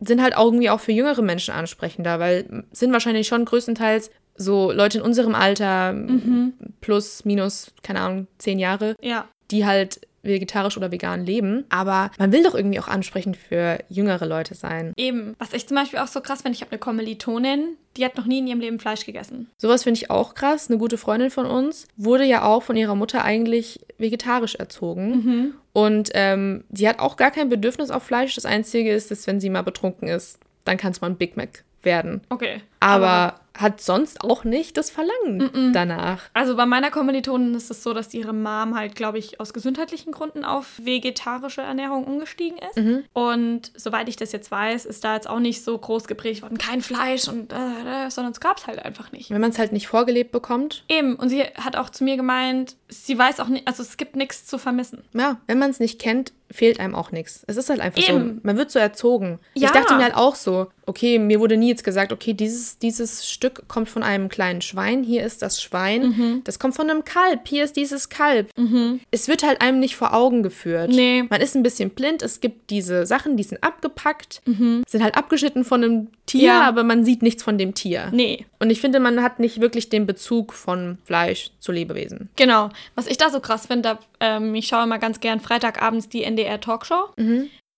[0.00, 4.98] sind halt irgendwie auch für jüngere Menschen ansprechender, weil sind wahrscheinlich schon größtenteils so Leute
[4.98, 6.52] in unserem Alter, mhm.
[6.80, 9.26] plus, minus, keine Ahnung, zehn Jahre, ja.
[9.50, 10.00] die halt
[10.34, 11.64] vegetarisch oder vegan leben.
[11.68, 14.92] Aber man will doch irgendwie auch ansprechend für jüngere Leute sein.
[14.96, 15.34] Eben.
[15.38, 18.26] Was ich zum Beispiel auch so krass finde, ich habe eine Kommilitonin, die hat noch
[18.26, 19.50] nie in ihrem Leben Fleisch gegessen.
[19.58, 20.70] Sowas finde ich auch krass.
[20.70, 25.10] Eine gute Freundin von uns wurde ja auch von ihrer Mutter eigentlich vegetarisch erzogen.
[25.10, 25.54] Mhm.
[25.72, 28.34] Und ähm, die hat auch gar kein Bedürfnis auf Fleisch.
[28.34, 31.36] Das Einzige ist, dass wenn sie mal betrunken ist, dann kann es mal ein Big
[31.36, 32.22] Mac werden.
[32.28, 32.60] Okay.
[32.80, 35.72] Aber, aber hat sonst auch nicht das Verlangen mm -mm.
[35.72, 36.22] danach.
[36.32, 40.12] Also bei meiner Kommilitonin ist es so, dass ihre Mom halt, glaube ich, aus gesundheitlichen
[40.12, 42.76] Gründen auf vegetarische Ernährung umgestiegen ist.
[42.76, 43.04] Mhm.
[43.12, 46.56] Und soweit ich das jetzt weiß, ist da jetzt auch nicht so groß geprägt worden,
[46.56, 49.30] kein Fleisch und äh, äh sondern es gab es halt einfach nicht.
[49.30, 50.84] Wenn man es halt nicht vorgelebt bekommt.
[50.88, 51.16] Eben.
[51.16, 54.46] Und sie hat auch zu mir gemeint, sie weiß auch nicht, also es gibt nichts
[54.46, 55.02] zu vermissen.
[55.14, 57.44] Ja, wenn man es nicht kennt, fehlt einem auch nichts.
[57.46, 58.36] Es ist halt einfach Eben.
[58.36, 58.40] so.
[58.42, 59.38] Man wird so erzogen.
[59.54, 59.68] Ja.
[59.68, 63.28] Ich dachte mir halt auch so, okay, mir wurde nie jetzt gesagt, okay, dieses, dieses
[63.28, 65.02] Stück kommt von einem kleinen Schwein.
[65.04, 66.08] Hier ist das Schwein.
[66.08, 66.40] Mhm.
[66.44, 67.46] Das kommt von einem Kalb.
[67.48, 68.50] Hier ist dieses Kalb.
[68.56, 69.00] Mhm.
[69.10, 70.90] Es wird halt einem nicht vor Augen geführt.
[70.90, 71.24] Nee.
[71.28, 72.22] Man ist ein bisschen blind.
[72.22, 74.82] Es gibt diese Sachen, die sind abgepackt, mhm.
[74.86, 76.68] sind halt abgeschnitten von einem Tier, Ja.
[76.68, 78.10] aber man sieht nichts von dem Tier.
[78.12, 78.44] Nee.
[78.58, 82.28] Und ich finde, man hat nicht wirklich den Bezug von Fleisch zu Lebewesen.
[82.36, 82.68] Genau.
[82.94, 86.60] Was ich da so krass finde, ähm, ich schaue immer ganz gern Freitagabends die NDR
[86.60, 87.08] Talkshow.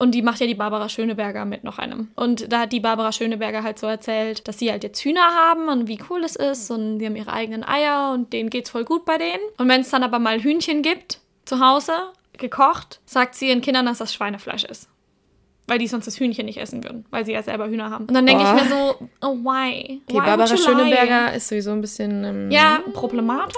[0.00, 2.08] Und die macht ja die Barbara Schöneberger mit noch einem.
[2.16, 5.68] Und da hat die Barbara Schöneberger halt so erzählt, dass sie halt jetzt Hühner haben
[5.68, 8.86] und wie cool es ist und die haben ihre eigenen Eier und denen geht's voll
[8.86, 9.42] gut bei denen.
[9.58, 11.92] Und wenn es dann aber mal Hühnchen gibt, zu Hause,
[12.38, 14.88] gekocht, sagt sie ihren Kindern, dass das Schweinefleisch ist.
[15.66, 18.06] Weil die sonst das Hühnchen nicht essen würden, weil sie ja selber Hühner haben.
[18.06, 18.54] Und dann denke ich Boah.
[18.56, 20.00] mir so, oh why?
[20.08, 20.62] Okay, why Barbara you lie?
[20.62, 22.24] Schöneberger ist sowieso ein bisschen.
[22.24, 23.54] Ähm, Ja, problematisch.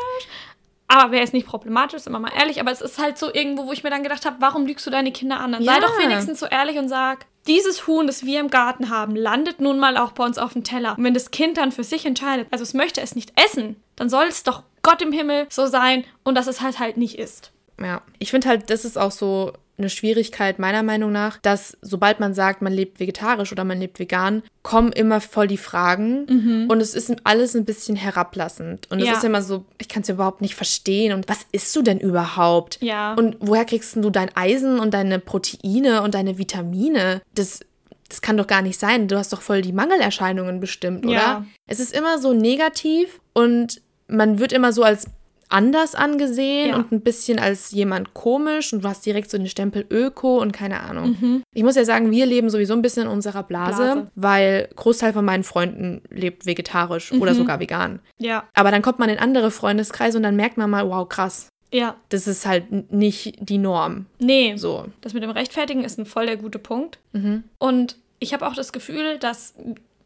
[0.92, 2.60] Aber wer ist nicht problematisch, sind wir mal ehrlich.
[2.60, 4.90] Aber es ist halt so irgendwo, wo ich mir dann gedacht habe, warum lügst du
[4.90, 5.52] deine Kinder an?
[5.52, 5.80] Dann sei Ja.
[5.80, 9.78] doch wenigstens so ehrlich und sag, dieses Huhn, das wir im Garten haben, landet nun
[9.78, 10.94] mal auch bei uns auf dem Teller.
[10.98, 14.10] Und wenn das Kind dann für sich entscheidet, also es möchte es nicht essen, dann
[14.10, 17.52] soll es doch Gott im Himmel so sein und dass es halt halt nicht ist.
[17.80, 22.20] Ja, ich finde halt, das ist auch so eine Schwierigkeit meiner Meinung nach, dass sobald
[22.20, 26.80] man sagt, man lebt vegetarisch oder man lebt vegan, kommen immer voll die Fragen und
[26.80, 28.86] es ist alles ein bisschen herablassend.
[28.90, 29.14] Und es Ja.
[29.14, 31.12] ist immer so, ich kann es überhaupt nicht verstehen.
[31.12, 32.78] Und was isst du denn überhaupt?
[32.80, 33.14] Ja.
[33.14, 37.22] Und woher kriegst du dein Eisen und deine Proteine und deine Vitamine?
[37.34, 37.60] Das,
[38.08, 39.08] das kann doch gar nicht sein.
[39.08, 41.14] Du hast doch voll die Mangelerscheinungen bestimmt, oder?
[41.14, 41.46] Ja.
[41.66, 45.06] Es ist immer so negativ und man wird immer so als
[45.52, 46.76] anders angesehen Ja.
[46.76, 50.52] und ein bisschen als jemand komisch und du hast direkt so den Stempel Öko und
[50.52, 51.16] keine Ahnung.
[51.20, 51.42] Mhm.
[51.54, 54.06] Ich muss ja sagen, wir leben sowieso ein bisschen in unserer Blase, Blase.
[54.14, 57.22] weil Großteil von meinen Freunden lebt vegetarisch Mhm.
[57.22, 58.00] oder sogar vegan.
[58.18, 61.48] Ja, Aber dann kommt man in andere Freundeskreise und dann merkt man mal, wow, krass,
[61.72, 61.96] ja.
[62.08, 64.06] das ist halt nicht die Norm.
[64.18, 64.86] Nee, So.
[65.00, 66.98] das mit dem Rechtfertigen ist ein voll der gute Punkt.
[67.12, 67.44] Mhm.
[67.58, 69.54] Und ich habe auch das Gefühl, dass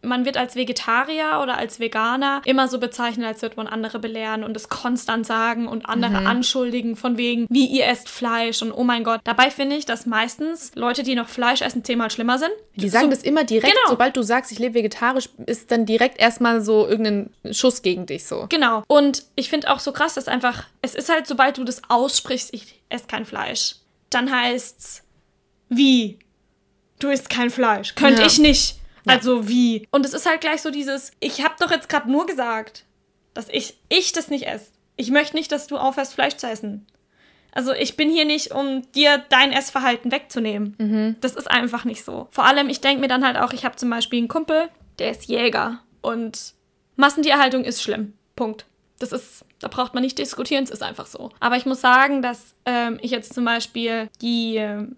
[0.06, 4.44] man wird als Vegetarier oder als Veganer immer so bezeichnet, als würde man andere belehren
[4.44, 6.26] und es konstant sagen und andere Mhm.
[6.26, 9.20] anschuldigen von wegen, wie ihr esst Fleisch und oh mein Gott.
[9.24, 12.52] Dabei finde ich, dass meistens Leute, die noch Fleisch essen, zehnmal schlimmer sind.
[12.76, 13.90] Die sagen so, das immer direkt, Genau.
[13.90, 18.24] sobald du sagst, ich lebe vegetarisch, ist dann direkt erstmal so irgendein Schuss gegen dich
[18.26, 18.46] so.
[18.48, 18.82] Genau.
[18.88, 22.54] Und ich finde auch so krass, dass einfach, es ist halt, sobald du das aussprichst,
[22.54, 23.76] ich esse kein Fleisch,
[24.10, 25.02] dann heißt's,
[25.68, 26.18] wie?
[26.98, 27.94] Du isst kein Fleisch.
[27.94, 28.26] Könnte Ja.
[28.26, 28.76] ich nicht.
[29.06, 29.14] Ja.
[29.14, 29.86] Also wie?
[29.90, 32.84] Und es ist halt gleich so dieses, ich habe doch jetzt gerade nur gesagt,
[33.34, 34.72] dass ich, ich das nicht esse.
[34.96, 36.86] Ich möchte nicht, dass du aufhörst, Fleisch zu essen.
[37.52, 40.74] Also ich bin hier nicht, um dir dein Essverhalten wegzunehmen.
[41.22, 42.28] Das ist einfach nicht so.
[42.30, 45.10] Vor allem, ich denke mir dann halt auch, ich habe zum Beispiel einen Kumpel, der
[45.10, 45.80] ist Jäger.
[46.02, 46.54] Und
[46.96, 48.12] Massentierhaltung ist schlimm.
[48.34, 48.66] Punkt.
[48.98, 51.30] Das ist, da braucht man nicht diskutieren, es ist einfach so.
[51.40, 54.96] Aber ich muss sagen, dass ähm, ich jetzt zum Beispiel die, ähm,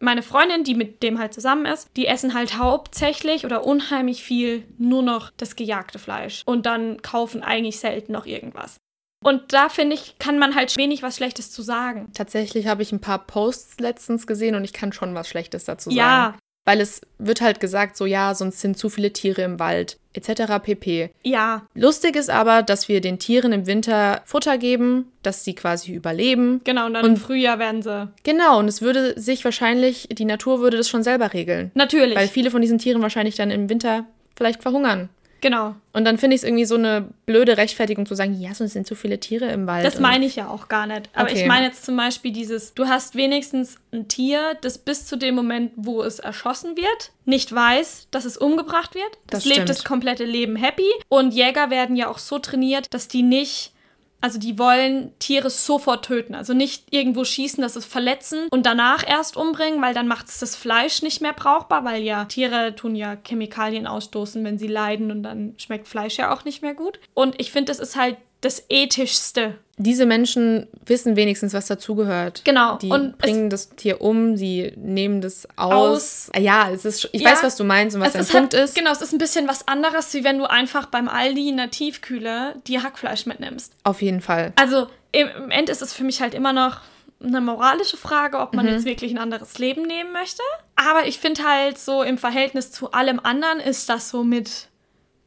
[0.00, 4.64] meine Freundin, die mit dem halt zusammen ist, die essen halt hauptsächlich oder unheimlich viel
[4.78, 6.42] nur noch das gejagte Fleisch.
[6.46, 8.78] Und dann kaufen eigentlich selten noch irgendwas.
[9.24, 12.10] Und da finde ich, kann man halt wenig was Schlechtes zu sagen.
[12.14, 15.90] Tatsächlich habe ich ein paar Posts letztens gesehen und ich kann schon was Schlechtes dazu
[15.90, 15.98] sagen.
[15.98, 16.36] Ja.
[16.68, 20.58] Weil es wird halt gesagt, so ja, sonst sind zu viele Tiere im Wald, etc.
[20.62, 21.08] pp.
[21.22, 25.92] Ja, Lustig ist aber, dass wir den Tieren im Winter Futter geben, dass sie quasi
[25.94, 26.60] überleben.
[26.64, 26.84] genau.
[26.84, 28.10] Und dann Und- im Frühjahr werden sie.
[28.22, 31.70] Genau, und es würde sich wahrscheinlich, die Natur würde das schon selber regeln.
[31.72, 32.14] Natürlich.
[32.14, 34.04] Weil viele von diesen Tieren wahrscheinlich dann im Winter
[34.36, 35.08] vielleicht verhungern.
[35.40, 35.74] Genau.
[35.92, 38.86] Und dann finde ich es irgendwie so eine blöde Rechtfertigung zu sagen, ja, sonst sind
[38.86, 39.84] zu viele Tiere im Wald.
[39.84, 41.08] Das meine ich ja auch gar nicht.
[41.14, 41.40] Aber Okay.
[41.42, 45.34] ich meine jetzt zum Beispiel dieses, du hast wenigstens ein Tier, das bis zu dem
[45.34, 49.10] Moment, wo es erschossen wird, nicht weiß, dass es umgebracht wird.
[49.28, 50.88] Das, Das lebt das komplette Leben happy.
[51.08, 53.72] Und Jäger werden ja auch so trainiert, dass die nicht
[54.20, 56.34] Also die wollen Tiere sofort töten.
[56.34, 60.38] Also nicht irgendwo schießen, dass es verletzen und danach erst umbringen, weil dann macht es
[60.38, 65.10] das Fleisch nicht mehr brauchbar, weil ja Tiere tun ja Chemikalien ausstoßen, wenn sie leiden
[65.10, 66.98] und dann schmeckt Fleisch ja auch nicht mehr gut.
[67.14, 69.56] Und ich finde, das ist halt das Ethischste.
[69.80, 72.42] Diese Menschen wissen wenigstens, was dazugehört.
[72.44, 72.76] Genau.
[72.78, 76.30] Die Und bringen das Tier um, sie nehmen das aus.
[76.34, 78.54] Ah Ja, es ist, ich Ja, weiß, was du meinst und was dein ist Punkt
[78.54, 78.74] halt, ist.
[78.74, 81.70] Genau, es ist ein bisschen was anderes, wie wenn du einfach beim Aldi in der
[81.70, 83.72] Tiefkühle dir Hackfleisch mitnimmst.
[83.84, 84.52] Auf jeden Fall.
[84.56, 86.80] Also im, im Ende ist es für mich halt immer noch
[87.22, 88.72] eine moralische Frage, ob man Mhm.
[88.72, 90.42] jetzt wirklich ein anderes Leben nehmen möchte.
[90.76, 94.68] Aber ich finde halt so im Verhältnis zu allem anderen ist das so mit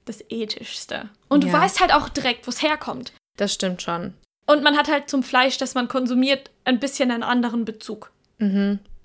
[0.05, 1.09] das Ethischste.
[1.31, 1.51] Und Ja.
[1.51, 3.13] du weißt halt auch direkt, wo es herkommt.
[3.37, 4.13] Das stimmt schon.
[4.47, 8.11] Und man hat halt zum Fleisch, das man konsumiert, ein bisschen einen anderen Bezug.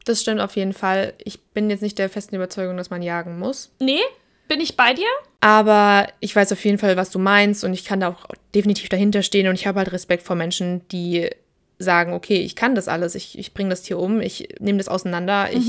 [0.04, 1.14] Das stimmt auf jeden Fall.
[1.22, 3.70] Ich bin jetzt nicht der festen Überzeugung, dass man jagen muss.
[3.80, 4.00] Nee,
[4.48, 5.06] bin ich bei dir?
[5.40, 8.88] Aber ich weiß auf jeden Fall, was du meinst und ich kann da auch definitiv
[8.88, 11.30] dahinter stehen und ich habe halt Respekt vor Menschen, die
[11.78, 14.88] sagen, okay, ich kann das alles, ich, ich bringe das Tier um, ich nehme das
[14.88, 15.68] auseinander, ich,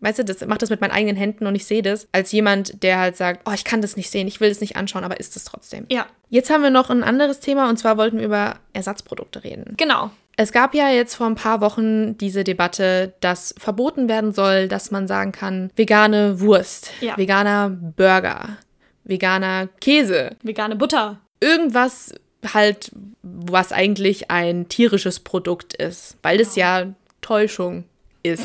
[0.00, 2.82] weißt du, das mache das mit meinen eigenen Händen und ich sehe das, als jemand,
[2.82, 5.18] der halt sagt, oh, ich kann das nicht sehen, ich will das nicht anschauen, aber
[5.20, 5.86] ist es trotzdem.
[5.90, 9.74] Ja, Jetzt haben wir noch ein anderes Thema und zwar wollten wir über Ersatzprodukte reden.
[9.76, 10.10] genau.
[10.40, 14.92] Es gab ja jetzt vor ein paar Wochen diese Debatte, dass verboten werden soll, dass
[14.92, 17.16] man sagen kann, vegane Wurst, Ja.
[17.16, 18.56] veganer Burger,
[19.02, 21.18] veganer Käse, Vegane Butter.
[21.40, 22.14] irgendwas
[22.54, 26.86] halt, was eigentlich ein tierisches Produkt ist, weil das ja
[27.20, 27.82] Täuschung
[28.22, 28.44] ist.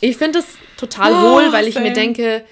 [0.00, 0.46] Ich finde es
[0.80, 1.92] total Oh, hohl, weil ich mir same.
[1.94, 2.44] denke,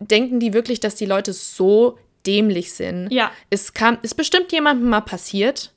[0.00, 3.10] denken die wirklich, dass die Leute so dämlich sind?
[3.10, 3.30] Ja.
[3.50, 5.72] Es kam, ist bestimmt jemandem mal passiert,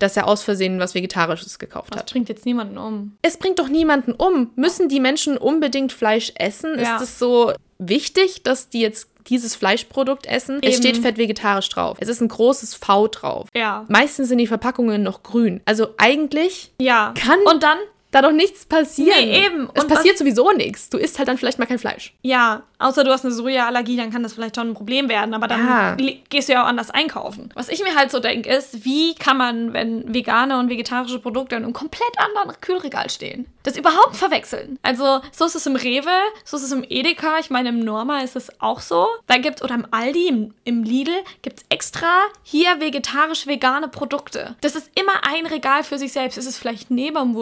[0.00, 2.12] dass er aus Versehen was Vegetarisches gekauft Das hat.
[2.12, 3.16] bringt jetzt niemanden um.
[3.22, 4.50] Es bringt doch niemanden um.
[4.56, 6.78] Müssen die Menschen unbedingt Fleisch essen?
[6.78, 6.96] Ja.
[6.96, 10.58] Ist es so wichtig, dass die jetzt dieses Fleischprodukt essen?
[10.62, 10.82] Es Eben.
[10.82, 11.96] steht fett vegetarisch drauf.
[12.00, 13.48] Es ist ein großes V drauf.
[13.54, 13.84] Ja.
[13.88, 15.60] Meistens sind die Verpackungen noch grün.
[15.64, 17.14] Also eigentlich Ja.
[17.16, 17.78] Kann- Und dann,
[18.14, 19.18] da doch nichts passieren.
[19.18, 19.68] Nee, eben.
[19.74, 20.88] Es Und passiert sowieso nichts.
[20.88, 22.14] Du isst halt dann vielleicht mal kein Fleisch.
[22.22, 25.48] ja, außer du hast eine Sojaallergie, dann kann das vielleicht schon ein Problem werden, aber
[25.48, 25.96] dann Ja.
[26.28, 27.48] gehst du ja auch anders einkaufen.
[27.54, 31.56] Was ich mir halt so denke, ist, wie kann man, wenn vegane und vegetarische Produkte
[31.56, 34.78] in einem komplett anderen Kühlregal stehen, das überhaupt verwechseln?
[34.82, 36.10] Also, so ist es im Rewe,
[36.44, 39.06] so ist es im Edeka, ich meine, im Norma ist es auch so.
[39.28, 44.56] Da gibt oder im Aldi, im, im Lidl, gibt es extra hier vegetarisch-vegane Produkte.
[44.60, 46.36] Das ist immer ein Regal für sich selbst.
[46.36, 47.34] Es ist vielleicht neben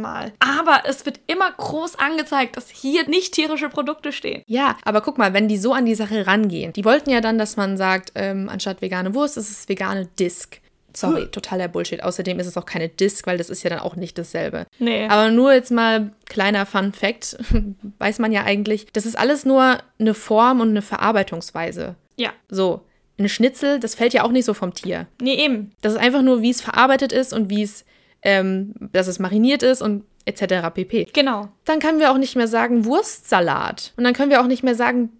[0.00, 0.32] dem Wurstregal mal.
[0.40, 4.42] Aber es wird immer groß angezeigt, dass hier nicht tierische Produkte stehen.
[4.46, 6.72] Ja, aber guck mal, wenn die so an die Sache rangehen.
[6.72, 10.60] Die wollten ja dann, dass man sagt, ähm, anstatt vegane Wurst ist es vegane Disc.
[10.92, 12.02] Sorry, totaler Bullshit.
[12.02, 14.66] Außerdem ist es auch keine Disc, weil das ist ja dann auch nicht dasselbe.
[14.80, 15.06] Nee.
[15.06, 17.38] Aber nur jetzt mal kleiner Fun Fact,
[17.98, 21.94] weiß man ja eigentlich, das ist alles nur eine Form und eine Verarbeitungsweise.
[22.16, 22.32] Ja.
[22.48, 22.84] So,
[23.20, 25.06] ein Schnitzel, das fällt ja auch nicht so vom Tier.
[25.20, 25.70] Nee, eben.
[25.80, 27.84] Das ist einfach nur, wie es verarbeitet ist und wie es,
[28.22, 30.68] ähm, dass es mariniert ist und etc.
[30.74, 31.06] pp.
[31.12, 31.48] Genau.
[31.64, 33.92] Dann können wir auch nicht mehr sagen Wurstsalat.
[33.96, 35.10] Und dann können wir auch nicht mehr sagen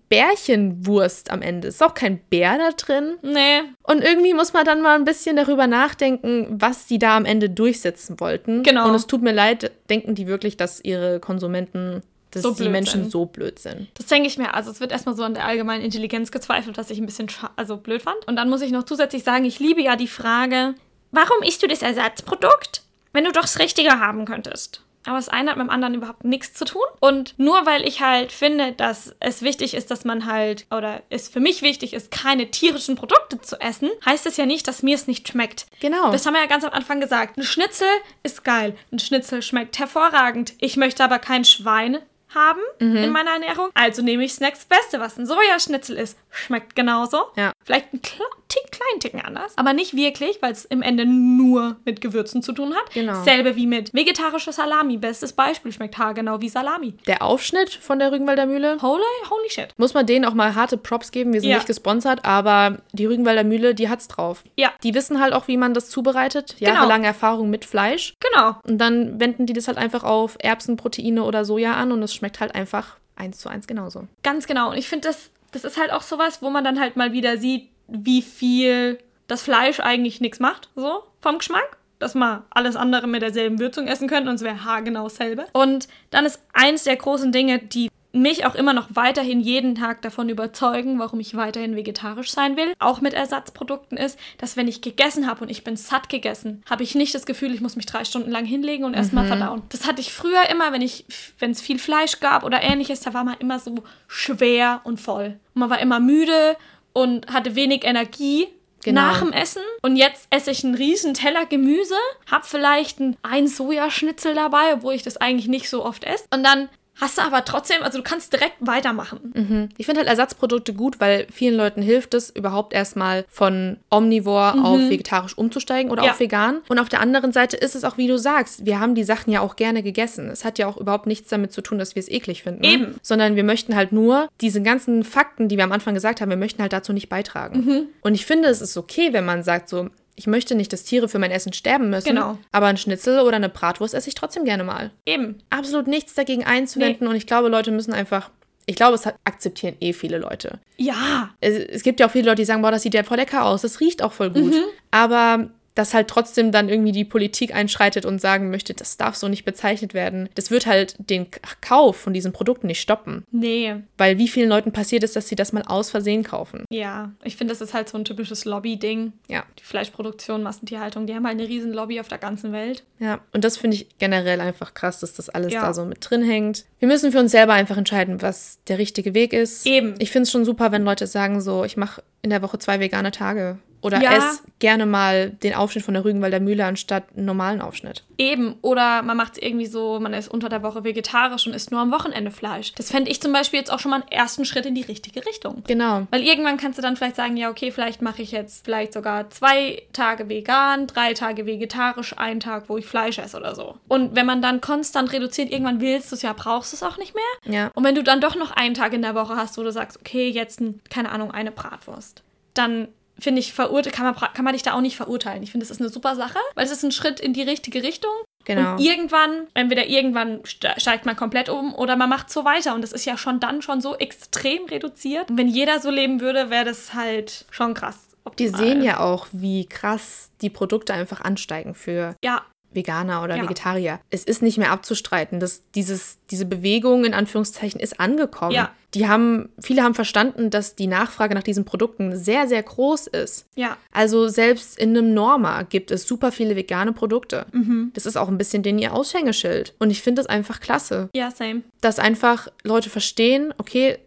[0.44, 1.68] Bärchenwurst am Ende.
[1.68, 3.16] Ist auch kein Bär da drin.
[3.22, 3.62] Nee.
[3.82, 7.48] Und irgendwie muss man dann mal ein bisschen darüber nachdenken, was die da am Ende
[7.50, 8.62] durchsetzen wollten.
[8.62, 8.88] Genau.
[8.88, 13.02] Und es tut mir leid, denken die wirklich, dass ihre Konsumenten, dass So die Menschen
[13.02, 13.10] sind.
[13.12, 13.88] so blöd sind.
[13.94, 14.54] Das denke ich mir.
[14.54, 17.76] Also es wird erstmal so an der allgemeinen Intelligenz gezweifelt, was ich ein bisschen also
[17.76, 18.26] blöd fand.
[18.26, 20.74] Und dann muss ich noch zusätzlich sagen, ich liebe ja die Frage,
[21.10, 22.82] warum isst du das Ersatzprodukt,
[23.12, 24.82] wenn du doch das Richtige haben könntest?
[25.06, 26.82] Aber das eine hat mit dem anderen überhaupt nichts zu tun.
[27.00, 31.30] Und nur weil ich halt finde, dass es wichtig ist, dass man halt, oder es
[31.30, 34.94] für mich wichtig ist, keine tierischen Produkte zu essen, heißt es ja nicht, dass mir
[34.94, 35.64] es nicht schmeckt.
[35.80, 36.12] Genau.
[36.12, 37.38] Das haben wir ja ganz am Anfang gesagt.
[37.38, 37.88] Ein Schnitzel
[38.22, 38.76] ist geil.
[38.92, 40.52] Ein Schnitzel schmeckt hervorragend.
[40.58, 41.98] Ich möchte aber kein Schwein
[42.34, 42.96] haben Mhm.
[42.96, 43.70] in meiner Ernährung.
[43.74, 46.16] Also nehme ich Snacks Beste, was ein Sojaschnitzel ist.
[46.30, 47.24] Schmeckt genauso.
[47.36, 47.52] Ja.
[47.64, 48.02] Vielleicht ein
[48.50, 49.56] tick, kleinen Ticken anders.
[49.56, 52.92] Aber nicht wirklich, weil es im Ende nur mit Gewürzen zu tun hat.
[52.92, 53.22] Genau.
[53.24, 54.98] Selbe wie mit vegetarischer Salami.
[54.98, 55.72] Bestes Beispiel.
[55.72, 56.94] Schmeckt haargenau wie Salami.
[57.06, 59.68] Der Aufschnitt von der Rügenwalder Mühle, Holy, holy shit.
[59.78, 61.32] muss man denen auch mal harte Props geben.
[61.32, 61.56] Wir sind Ja.
[61.56, 64.42] nicht gesponsert, aber die Rügenwalder Mühle, die hat's drauf.
[64.56, 66.56] Ja, Die wissen halt auch, wie man das zubereitet.
[66.58, 66.72] Genau.
[66.72, 68.14] Jahrelange Erfahrung mit Fleisch.
[68.20, 68.56] genau.
[68.64, 72.40] Und dann wenden die das halt einfach auf Erbsenproteine oder Soja an und es schmeckt
[72.40, 74.06] halt einfach eins zu eins genauso.
[74.22, 74.70] Ganz genau.
[74.70, 77.36] Und ich finde, das, das ist halt auch sowas, wo man dann halt mal wieder
[77.36, 81.76] sieht, wie viel das Fleisch eigentlich nichts macht, so vom Geschmack.
[81.98, 85.44] Dass man alles andere mit derselben Würzung essen könnte und es wäre haargenau dasselbe.
[85.52, 90.02] Und dann ist eins der großen Dinge, die mich auch immer noch weiterhin jeden Tag
[90.02, 94.80] davon überzeugen, warum ich weiterhin vegetarisch sein will, auch mit Ersatzprodukten ist, dass wenn ich
[94.80, 97.86] gegessen habe und ich bin satt gegessen, habe ich nicht das Gefühl, ich muss mich
[97.86, 99.62] drei Stunden lang hinlegen und erstmal verdauen.
[99.68, 101.04] Das hatte ich früher immer, wenn ich,
[101.38, 105.38] wenn es viel Fleisch gab oder ähnliches, da war man immer so schwer und voll.
[105.54, 106.56] Und man war immer müde
[106.92, 108.48] und hatte wenig Energie
[108.82, 109.02] genau.
[109.02, 111.94] nach dem Essen und jetzt esse ich einen riesen Teller Gemüse,
[112.30, 116.24] habe vielleicht ein Sojaschnitzel dabei, obwohl ich das eigentlich nicht so oft esse.
[116.32, 116.68] Und dann
[117.00, 119.32] hast du aber trotzdem, also du kannst direkt weitermachen.
[119.34, 119.68] Mhm.
[119.78, 124.64] Ich finde halt Ersatzprodukte gut, weil vielen Leuten hilft es überhaupt erstmal von omnivor mhm.
[124.64, 126.12] auf vegetarisch umzusteigen oder ja.
[126.12, 126.60] auf vegan.
[126.68, 129.32] Und auf der anderen Seite ist es auch, wie du sagst, wir haben die Sachen
[129.32, 130.28] ja auch gerne gegessen.
[130.30, 132.64] Es hat ja auch überhaupt nichts damit zu tun, dass wir es eklig finden.
[132.64, 132.94] Eben.
[133.02, 136.36] Sondern wir möchten halt nur diese ganzen Fakten, die wir am Anfang gesagt haben, wir
[136.36, 137.64] möchten halt dazu nicht beitragen.
[137.64, 137.82] Mhm.
[138.02, 139.88] Und ich finde, es ist okay, wenn man sagt so,
[140.20, 142.10] ich möchte nicht, dass Tiere für mein Essen sterben müssen.
[142.10, 142.36] Genau.
[142.52, 144.90] Aber ein Schnitzel oder eine Bratwurst esse ich trotzdem gerne mal.
[145.06, 145.38] Eben.
[145.48, 146.98] Absolut nichts dagegen einzuwenden.
[147.06, 147.08] Nee.
[147.08, 148.30] Und ich glaube, Leute müssen einfach
[148.66, 150.60] ich glaube, es akzeptieren eh viele Leute.
[150.76, 151.30] Ja.
[151.40, 153.44] Es, es, gibt ja auch viele Leute, die sagen, boah, das sieht ja voll lecker
[153.44, 154.52] aus, das riecht auch voll gut.
[154.52, 154.64] Mhm.
[154.92, 155.48] Aber
[155.80, 159.46] dass halt trotzdem dann irgendwie die Politik einschreitet und sagen möchte, das darf so nicht
[159.46, 160.28] bezeichnet werden.
[160.34, 161.26] Das wird halt den
[161.62, 163.24] Kauf von diesen Produkten nicht stoppen.
[163.30, 163.76] Nee.
[163.96, 166.66] Weil wie vielen Leuten passiert ist, dass sie das mal aus Versehen kaufen.
[166.70, 169.14] Ja, ich finde, das ist halt so ein typisches Lobby-Ding.
[169.28, 169.44] Ja.
[169.58, 172.84] Die Fleischproduktion, Massentierhaltung, die haben halt eine riesen Lobby auf der ganzen Welt.
[172.98, 175.62] Ja, und das finde ich generell einfach krass, dass das alles ja.
[175.62, 176.66] da so mit drin hängt.
[176.78, 179.64] Wir müssen für uns selber einfach entscheiden, was der richtige Weg ist.
[179.64, 179.94] Eben.
[179.98, 182.80] Ich finde es schon super, wenn Leute sagen so, ich mache in der Woche zwei
[182.80, 183.58] vegane Tage.
[183.82, 184.12] Oder ja.
[184.12, 188.04] ess gerne mal den Aufschnitt von der Rügenwalder Mühle anstatt einen normalen Aufschnitt.
[188.18, 188.56] Eben.
[188.60, 191.80] Oder man macht es irgendwie so, man ist unter der Woche vegetarisch und isst nur
[191.80, 192.74] am Wochenende Fleisch.
[192.74, 195.24] Das fände ich zum Beispiel jetzt auch schon mal einen ersten Schritt in die richtige
[195.24, 195.62] Richtung.
[195.66, 196.06] Genau.
[196.10, 199.30] Weil irgendwann kannst du dann vielleicht sagen, ja, okay, vielleicht mache ich jetzt vielleicht sogar
[199.30, 203.76] zwei Tage vegan, drei Tage vegetarisch, einen Tag, wo ich Fleisch esse oder so.
[203.88, 206.98] Und wenn man dann konstant reduziert, irgendwann willst du es ja, brauchst du es auch
[206.98, 207.54] nicht mehr.
[207.54, 207.70] Ja.
[207.74, 209.98] Und wenn du dann doch noch einen Tag in der Woche hast, wo du sagst,
[209.98, 210.60] okay, jetzt,
[210.90, 212.22] keine Ahnung, eine Bratwurst
[212.54, 212.88] dann
[213.20, 215.42] finde ich, verurte kann man, kann man dich da auch nicht verurteilen.
[215.42, 217.82] Ich finde, das ist eine super Sache, weil es ist ein Schritt in die richtige
[217.82, 218.10] Richtung.
[218.44, 218.72] Genau.
[218.72, 222.74] Und irgendwann, entweder irgendwann steigt man komplett um oder man macht so weiter.
[222.74, 225.30] Und das ist ja schon dann schon so extrem reduziert.
[225.30, 228.08] Und wenn jeder so leben würde, wäre das halt schon krass.
[228.24, 228.60] Optimal.
[228.60, 232.42] Wir sehen ja auch, wie krass die Produkte einfach ansteigen für ja.
[232.72, 233.42] Veganer oder ja.
[233.42, 234.00] Vegetarier.
[234.10, 238.52] Es ist nicht mehr abzustreiten, dass dieses, diese Bewegung in Anführungszeichen ist angekommen.
[238.52, 238.70] Ja.
[238.94, 243.46] Die haben, viele haben verstanden, dass die Nachfrage nach diesen Produkten sehr, sehr groß ist.
[243.54, 243.76] Ja.
[243.92, 247.46] Also selbst in einem Norma gibt es super viele vegane Produkte.
[247.52, 247.92] Mhm.
[247.94, 249.74] Das ist auch ein bisschen den ihr Aushängeschild.
[249.78, 251.08] Und ich finde das einfach klasse.
[251.14, 251.62] Ja, same.
[251.80, 253.98] Dass einfach Leute verstehen, okay,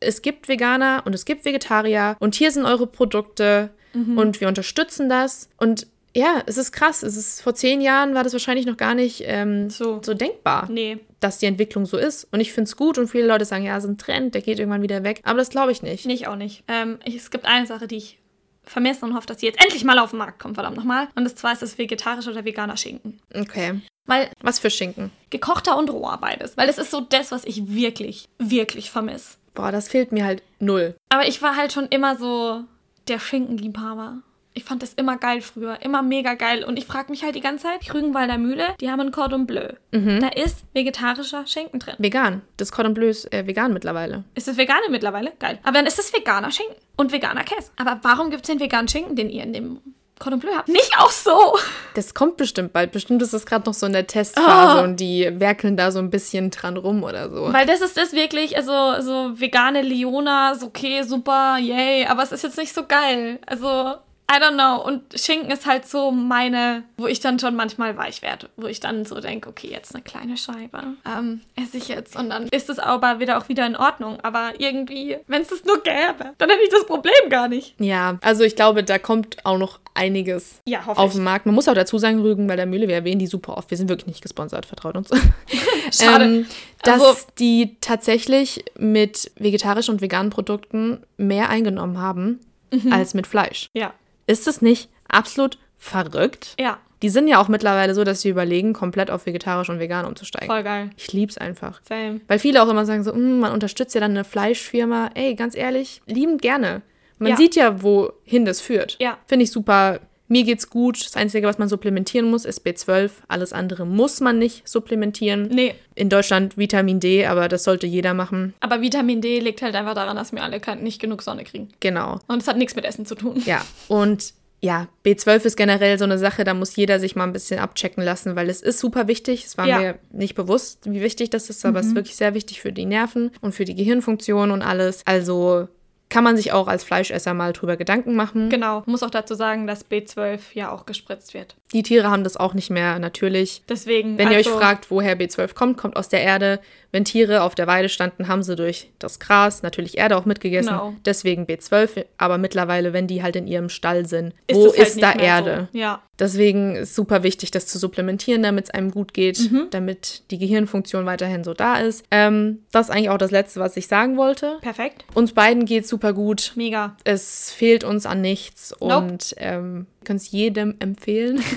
[0.00, 4.18] es gibt Veganer und es gibt Vegetarier und hier sind eure Produkte mhm.
[4.18, 5.48] und wir unterstützen das.
[5.56, 7.02] Und ja, es ist krass.
[7.02, 10.00] Es ist vor zehn Jahren war das wahrscheinlich noch gar nicht ähm, so.
[10.02, 10.98] so denkbar, nee.
[11.20, 12.26] dass die Entwicklung so ist.
[12.32, 14.42] Und ich finde es gut und viele Leute sagen, ja, es ist ein Trend, der
[14.42, 15.20] geht irgendwann wieder weg.
[15.24, 16.06] Aber das glaube ich nicht.
[16.06, 16.64] Nicht auch nicht.
[16.68, 18.18] Ähm, ich, es gibt eine Sache, die ich
[18.64, 21.08] vermisse und hoffe, dass die jetzt endlich mal auf den Markt kommt, verdammt nochmal.
[21.14, 23.20] Und das zwar ist das vegetarische oder veganer Schinken.
[23.34, 23.80] Okay.
[24.06, 24.30] Weil.
[24.40, 25.10] Was für Schinken?
[25.30, 26.56] Gekochter und roher beides.
[26.56, 29.36] Weil das ist so das, was ich wirklich, wirklich vermisse.
[29.54, 30.94] Boah, das fehlt mir halt null.
[31.08, 32.64] Aber ich war halt schon immer so
[33.08, 34.22] der Schinkenliebhaber.
[34.58, 36.64] Ich fand das immer geil früher, immer mega geil.
[36.64, 39.68] Und ich frage mich halt die ganze Zeit, Rügenwalder Mühle, die haben ein Cordon Bleu.
[39.92, 40.18] Mhm.
[40.18, 41.94] Da ist vegetarischer Schinken drin.
[41.98, 42.42] Vegan.
[42.56, 44.24] Das Cordon Bleu ist äh, vegan mittlerweile.
[44.34, 45.32] Ist es vegan mittlerweile?
[45.38, 45.60] Geil.
[45.62, 47.70] Aber dann ist es veganer Schinken und veganer Käse.
[47.76, 49.78] Aber warum gibt es den veganen Schinken, den ihr in dem
[50.18, 50.66] Cordon Bleu habt?
[50.66, 51.56] Nicht auch so!
[51.94, 52.90] Das kommt bestimmt bald.
[52.90, 54.82] Bestimmt ist es gerade noch so in der Testphase oh.
[54.82, 57.52] und die werkeln da so ein bisschen dran rum oder so.
[57.52, 62.42] Weil das ist das wirklich, also so vegane Leona, okay, super, yay, aber es ist
[62.42, 63.38] jetzt nicht so geil.
[63.46, 63.94] Also
[64.30, 64.84] I don't know.
[64.84, 68.50] Und Schinken ist halt so meine, wo ich dann schon manchmal weich werde.
[68.56, 70.82] Wo ich dann so denke, okay, jetzt eine kleine Scheibe.
[71.06, 72.14] Ähm, esse ich jetzt.
[72.14, 74.18] Und dann ist es aber wieder auch wieder in Ordnung.
[74.22, 77.74] Aber irgendwie, wenn es das nur gäbe, dann hätte ich das Problem gar nicht.
[77.78, 81.46] Ja, also ich glaube, da kommt auch noch einiges ja, auf den Markt.
[81.46, 83.70] Man muss auch dazu sagen, Rügen bei der Mühle, wir erwähnen die super oft.
[83.70, 85.08] Wir sind wirklich nicht gesponsert, vertraut uns.
[85.90, 86.24] Schade.
[86.24, 86.46] ähm,
[86.82, 92.92] dass also, die tatsächlich mit vegetarischen und veganen Produkten mehr eingenommen haben mhm.
[92.92, 93.70] als mit Fleisch.
[93.72, 93.94] Ja.
[94.28, 96.54] Ist es nicht absolut verrückt?
[96.60, 96.78] Ja.
[97.02, 100.48] Die sind ja auch mittlerweile so, dass sie überlegen, komplett auf vegetarisch und vegan umzusteigen.
[100.48, 100.90] Voll geil.
[100.96, 101.80] Ich lieb's einfach.
[101.84, 102.20] Same.
[102.28, 105.10] Weil viele auch immer sagen so, mm, man unterstützt ja dann eine Fleischfirma.
[105.14, 106.82] Ey, ganz ehrlich, liebend gerne.
[107.18, 107.36] Man ja.
[107.36, 108.96] sieht ja, wohin das führt.
[109.00, 109.18] Ja.
[109.26, 111.04] Finde ich super mir geht's gut.
[111.04, 113.10] Das Einzige, was man supplementieren muss, ist B12.
[113.28, 115.48] Alles andere muss man nicht supplementieren.
[115.48, 115.74] Nee.
[115.94, 118.54] In Deutschland Vitamin D, aber das sollte jeder machen.
[118.60, 121.68] Aber Vitamin D liegt halt einfach daran, dass wir alle nicht genug Sonne kriegen.
[121.80, 122.20] Genau.
[122.28, 123.42] Und es hat nichts mit Essen zu tun.
[123.44, 123.64] Ja.
[123.88, 127.60] Und ja, B12 ist generell so eine Sache, da muss jeder sich mal ein bisschen
[127.60, 129.44] abchecken lassen, weil es ist super wichtig.
[129.46, 129.78] Es war ja.
[129.78, 131.78] mir nicht bewusst, wie wichtig das ist, aber mhm.
[131.78, 135.06] es ist wirklich sehr wichtig für die Nerven und für die Gehirnfunktion und alles.
[135.06, 135.68] Also
[136.08, 138.48] kann man sich auch als Fleischesser mal drüber Gedanken machen.
[138.48, 138.82] Genau.
[138.86, 141.56] Muss auch dazu sagen, dass B12 ja auch gespritzt wird.
[141.72, 143.62] Die Tiere haben das auch nicht mehr natürlich.
[143.68, 144.16] Deswegen.
[144.16, 146.60] Wenn ihr euch also- fragt, woher B12 kommt, kommt aus der Erde.
[146.92, 150.70] Wenn Tiere auf der Weide standen, haben sie durch das Gras natürlich Erde auch mitgegessen.
[150.70, 150.94] Genau.
[151.04, 152.06] Deswegen B12.
[152.16, 155.12] Aber mittlerweile, wenn die halt in ihrem Stall sind, ist wo halt ist nicht da
[155.12, 155.68] Erde?
[155.72, 155.78] So.
[155.78, 156.02] Ja.
[156.18, 159.68] Deswegen ist super wichtig, das zu supplementieren, damit es einem gut geht, Mhm.
[159.70, 162.04] damit die Gehirnfunktion weiterhin so da ist.
[162.10, 164.58] Ähm, das ist eigentlich auch das Letzte, was ich sagen wollte.
[164.60, 165.04] Perfekt.
[165.14, 166.52] Uns beiden geht super gut.
[166.56, 166.96] Mega.
[167.04, 168.96] Es fehlt uns an nichts Nope.
[168.96, 171.40] und ähm, können es jedem empfehlen.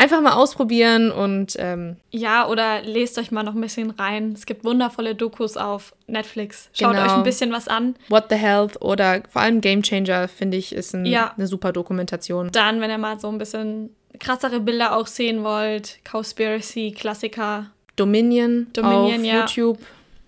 [0.00, 4.32] Einfach mal ausprobieren und ähm, Ja, oder lest euch mal noch ein bisschen rein.
[4.32, 6.70] Es gibt wundervolle Dokus auf Netflix.
[6.72, 7.04] Schaut Genau.
[7.04, 7.96] euch ein bisschen was an.
[8.08, 11.34] What the Health oder vor allem Game Changer, finde ich, ist ein, Ja.
[11.36, 12.50] eine super Dokumentation.
[12.52, 13.90] Dann, wenn ihr mal so ein bisschen
[14.20, 19.40] krassere Bilder auch sehen wollt, Cowspiracy, Klassiker, Dominion, Dominion, auf ja.
[19.40, 19.78] YouTube.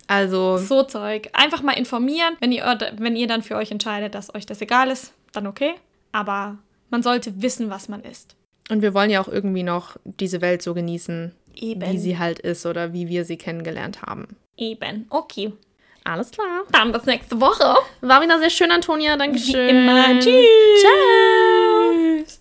[0.08, 1.30] Also so Zeug.
[1.32, 2.34] Einfach mal informieren.
[2.40, 2.64] Wenn ihr,
[2.98, 5.74] wenn ihr dann für euch entscheidet, dass euch das egal ist, dann okay.
[6.10, 6.58] Aber
[6.90, 8.34] man sollte wissen, was man isst.
[8.70, 11.92] Und wir wollen ja auch irgendwie noch diese Welt so genießen, Eben.
[11.92, 14.36] wie sie halt ist oder wie wir sie kennengelernt haben.
[14.56, 15.06] Eben.
[15.10, 15.52] Okay.
[16.04, 16.62] Alles klar.
[16.72, 17.74] Dann bis nächste Woche.
[18.00, 19.16] War wieder sehr schön, Antonia.
[19.16, 19.66] Dankeschön.
[19.66, 20.18] Wie immer.
[20.18, 20.80] Tschüss.
[20.80, 22.38] Ciao.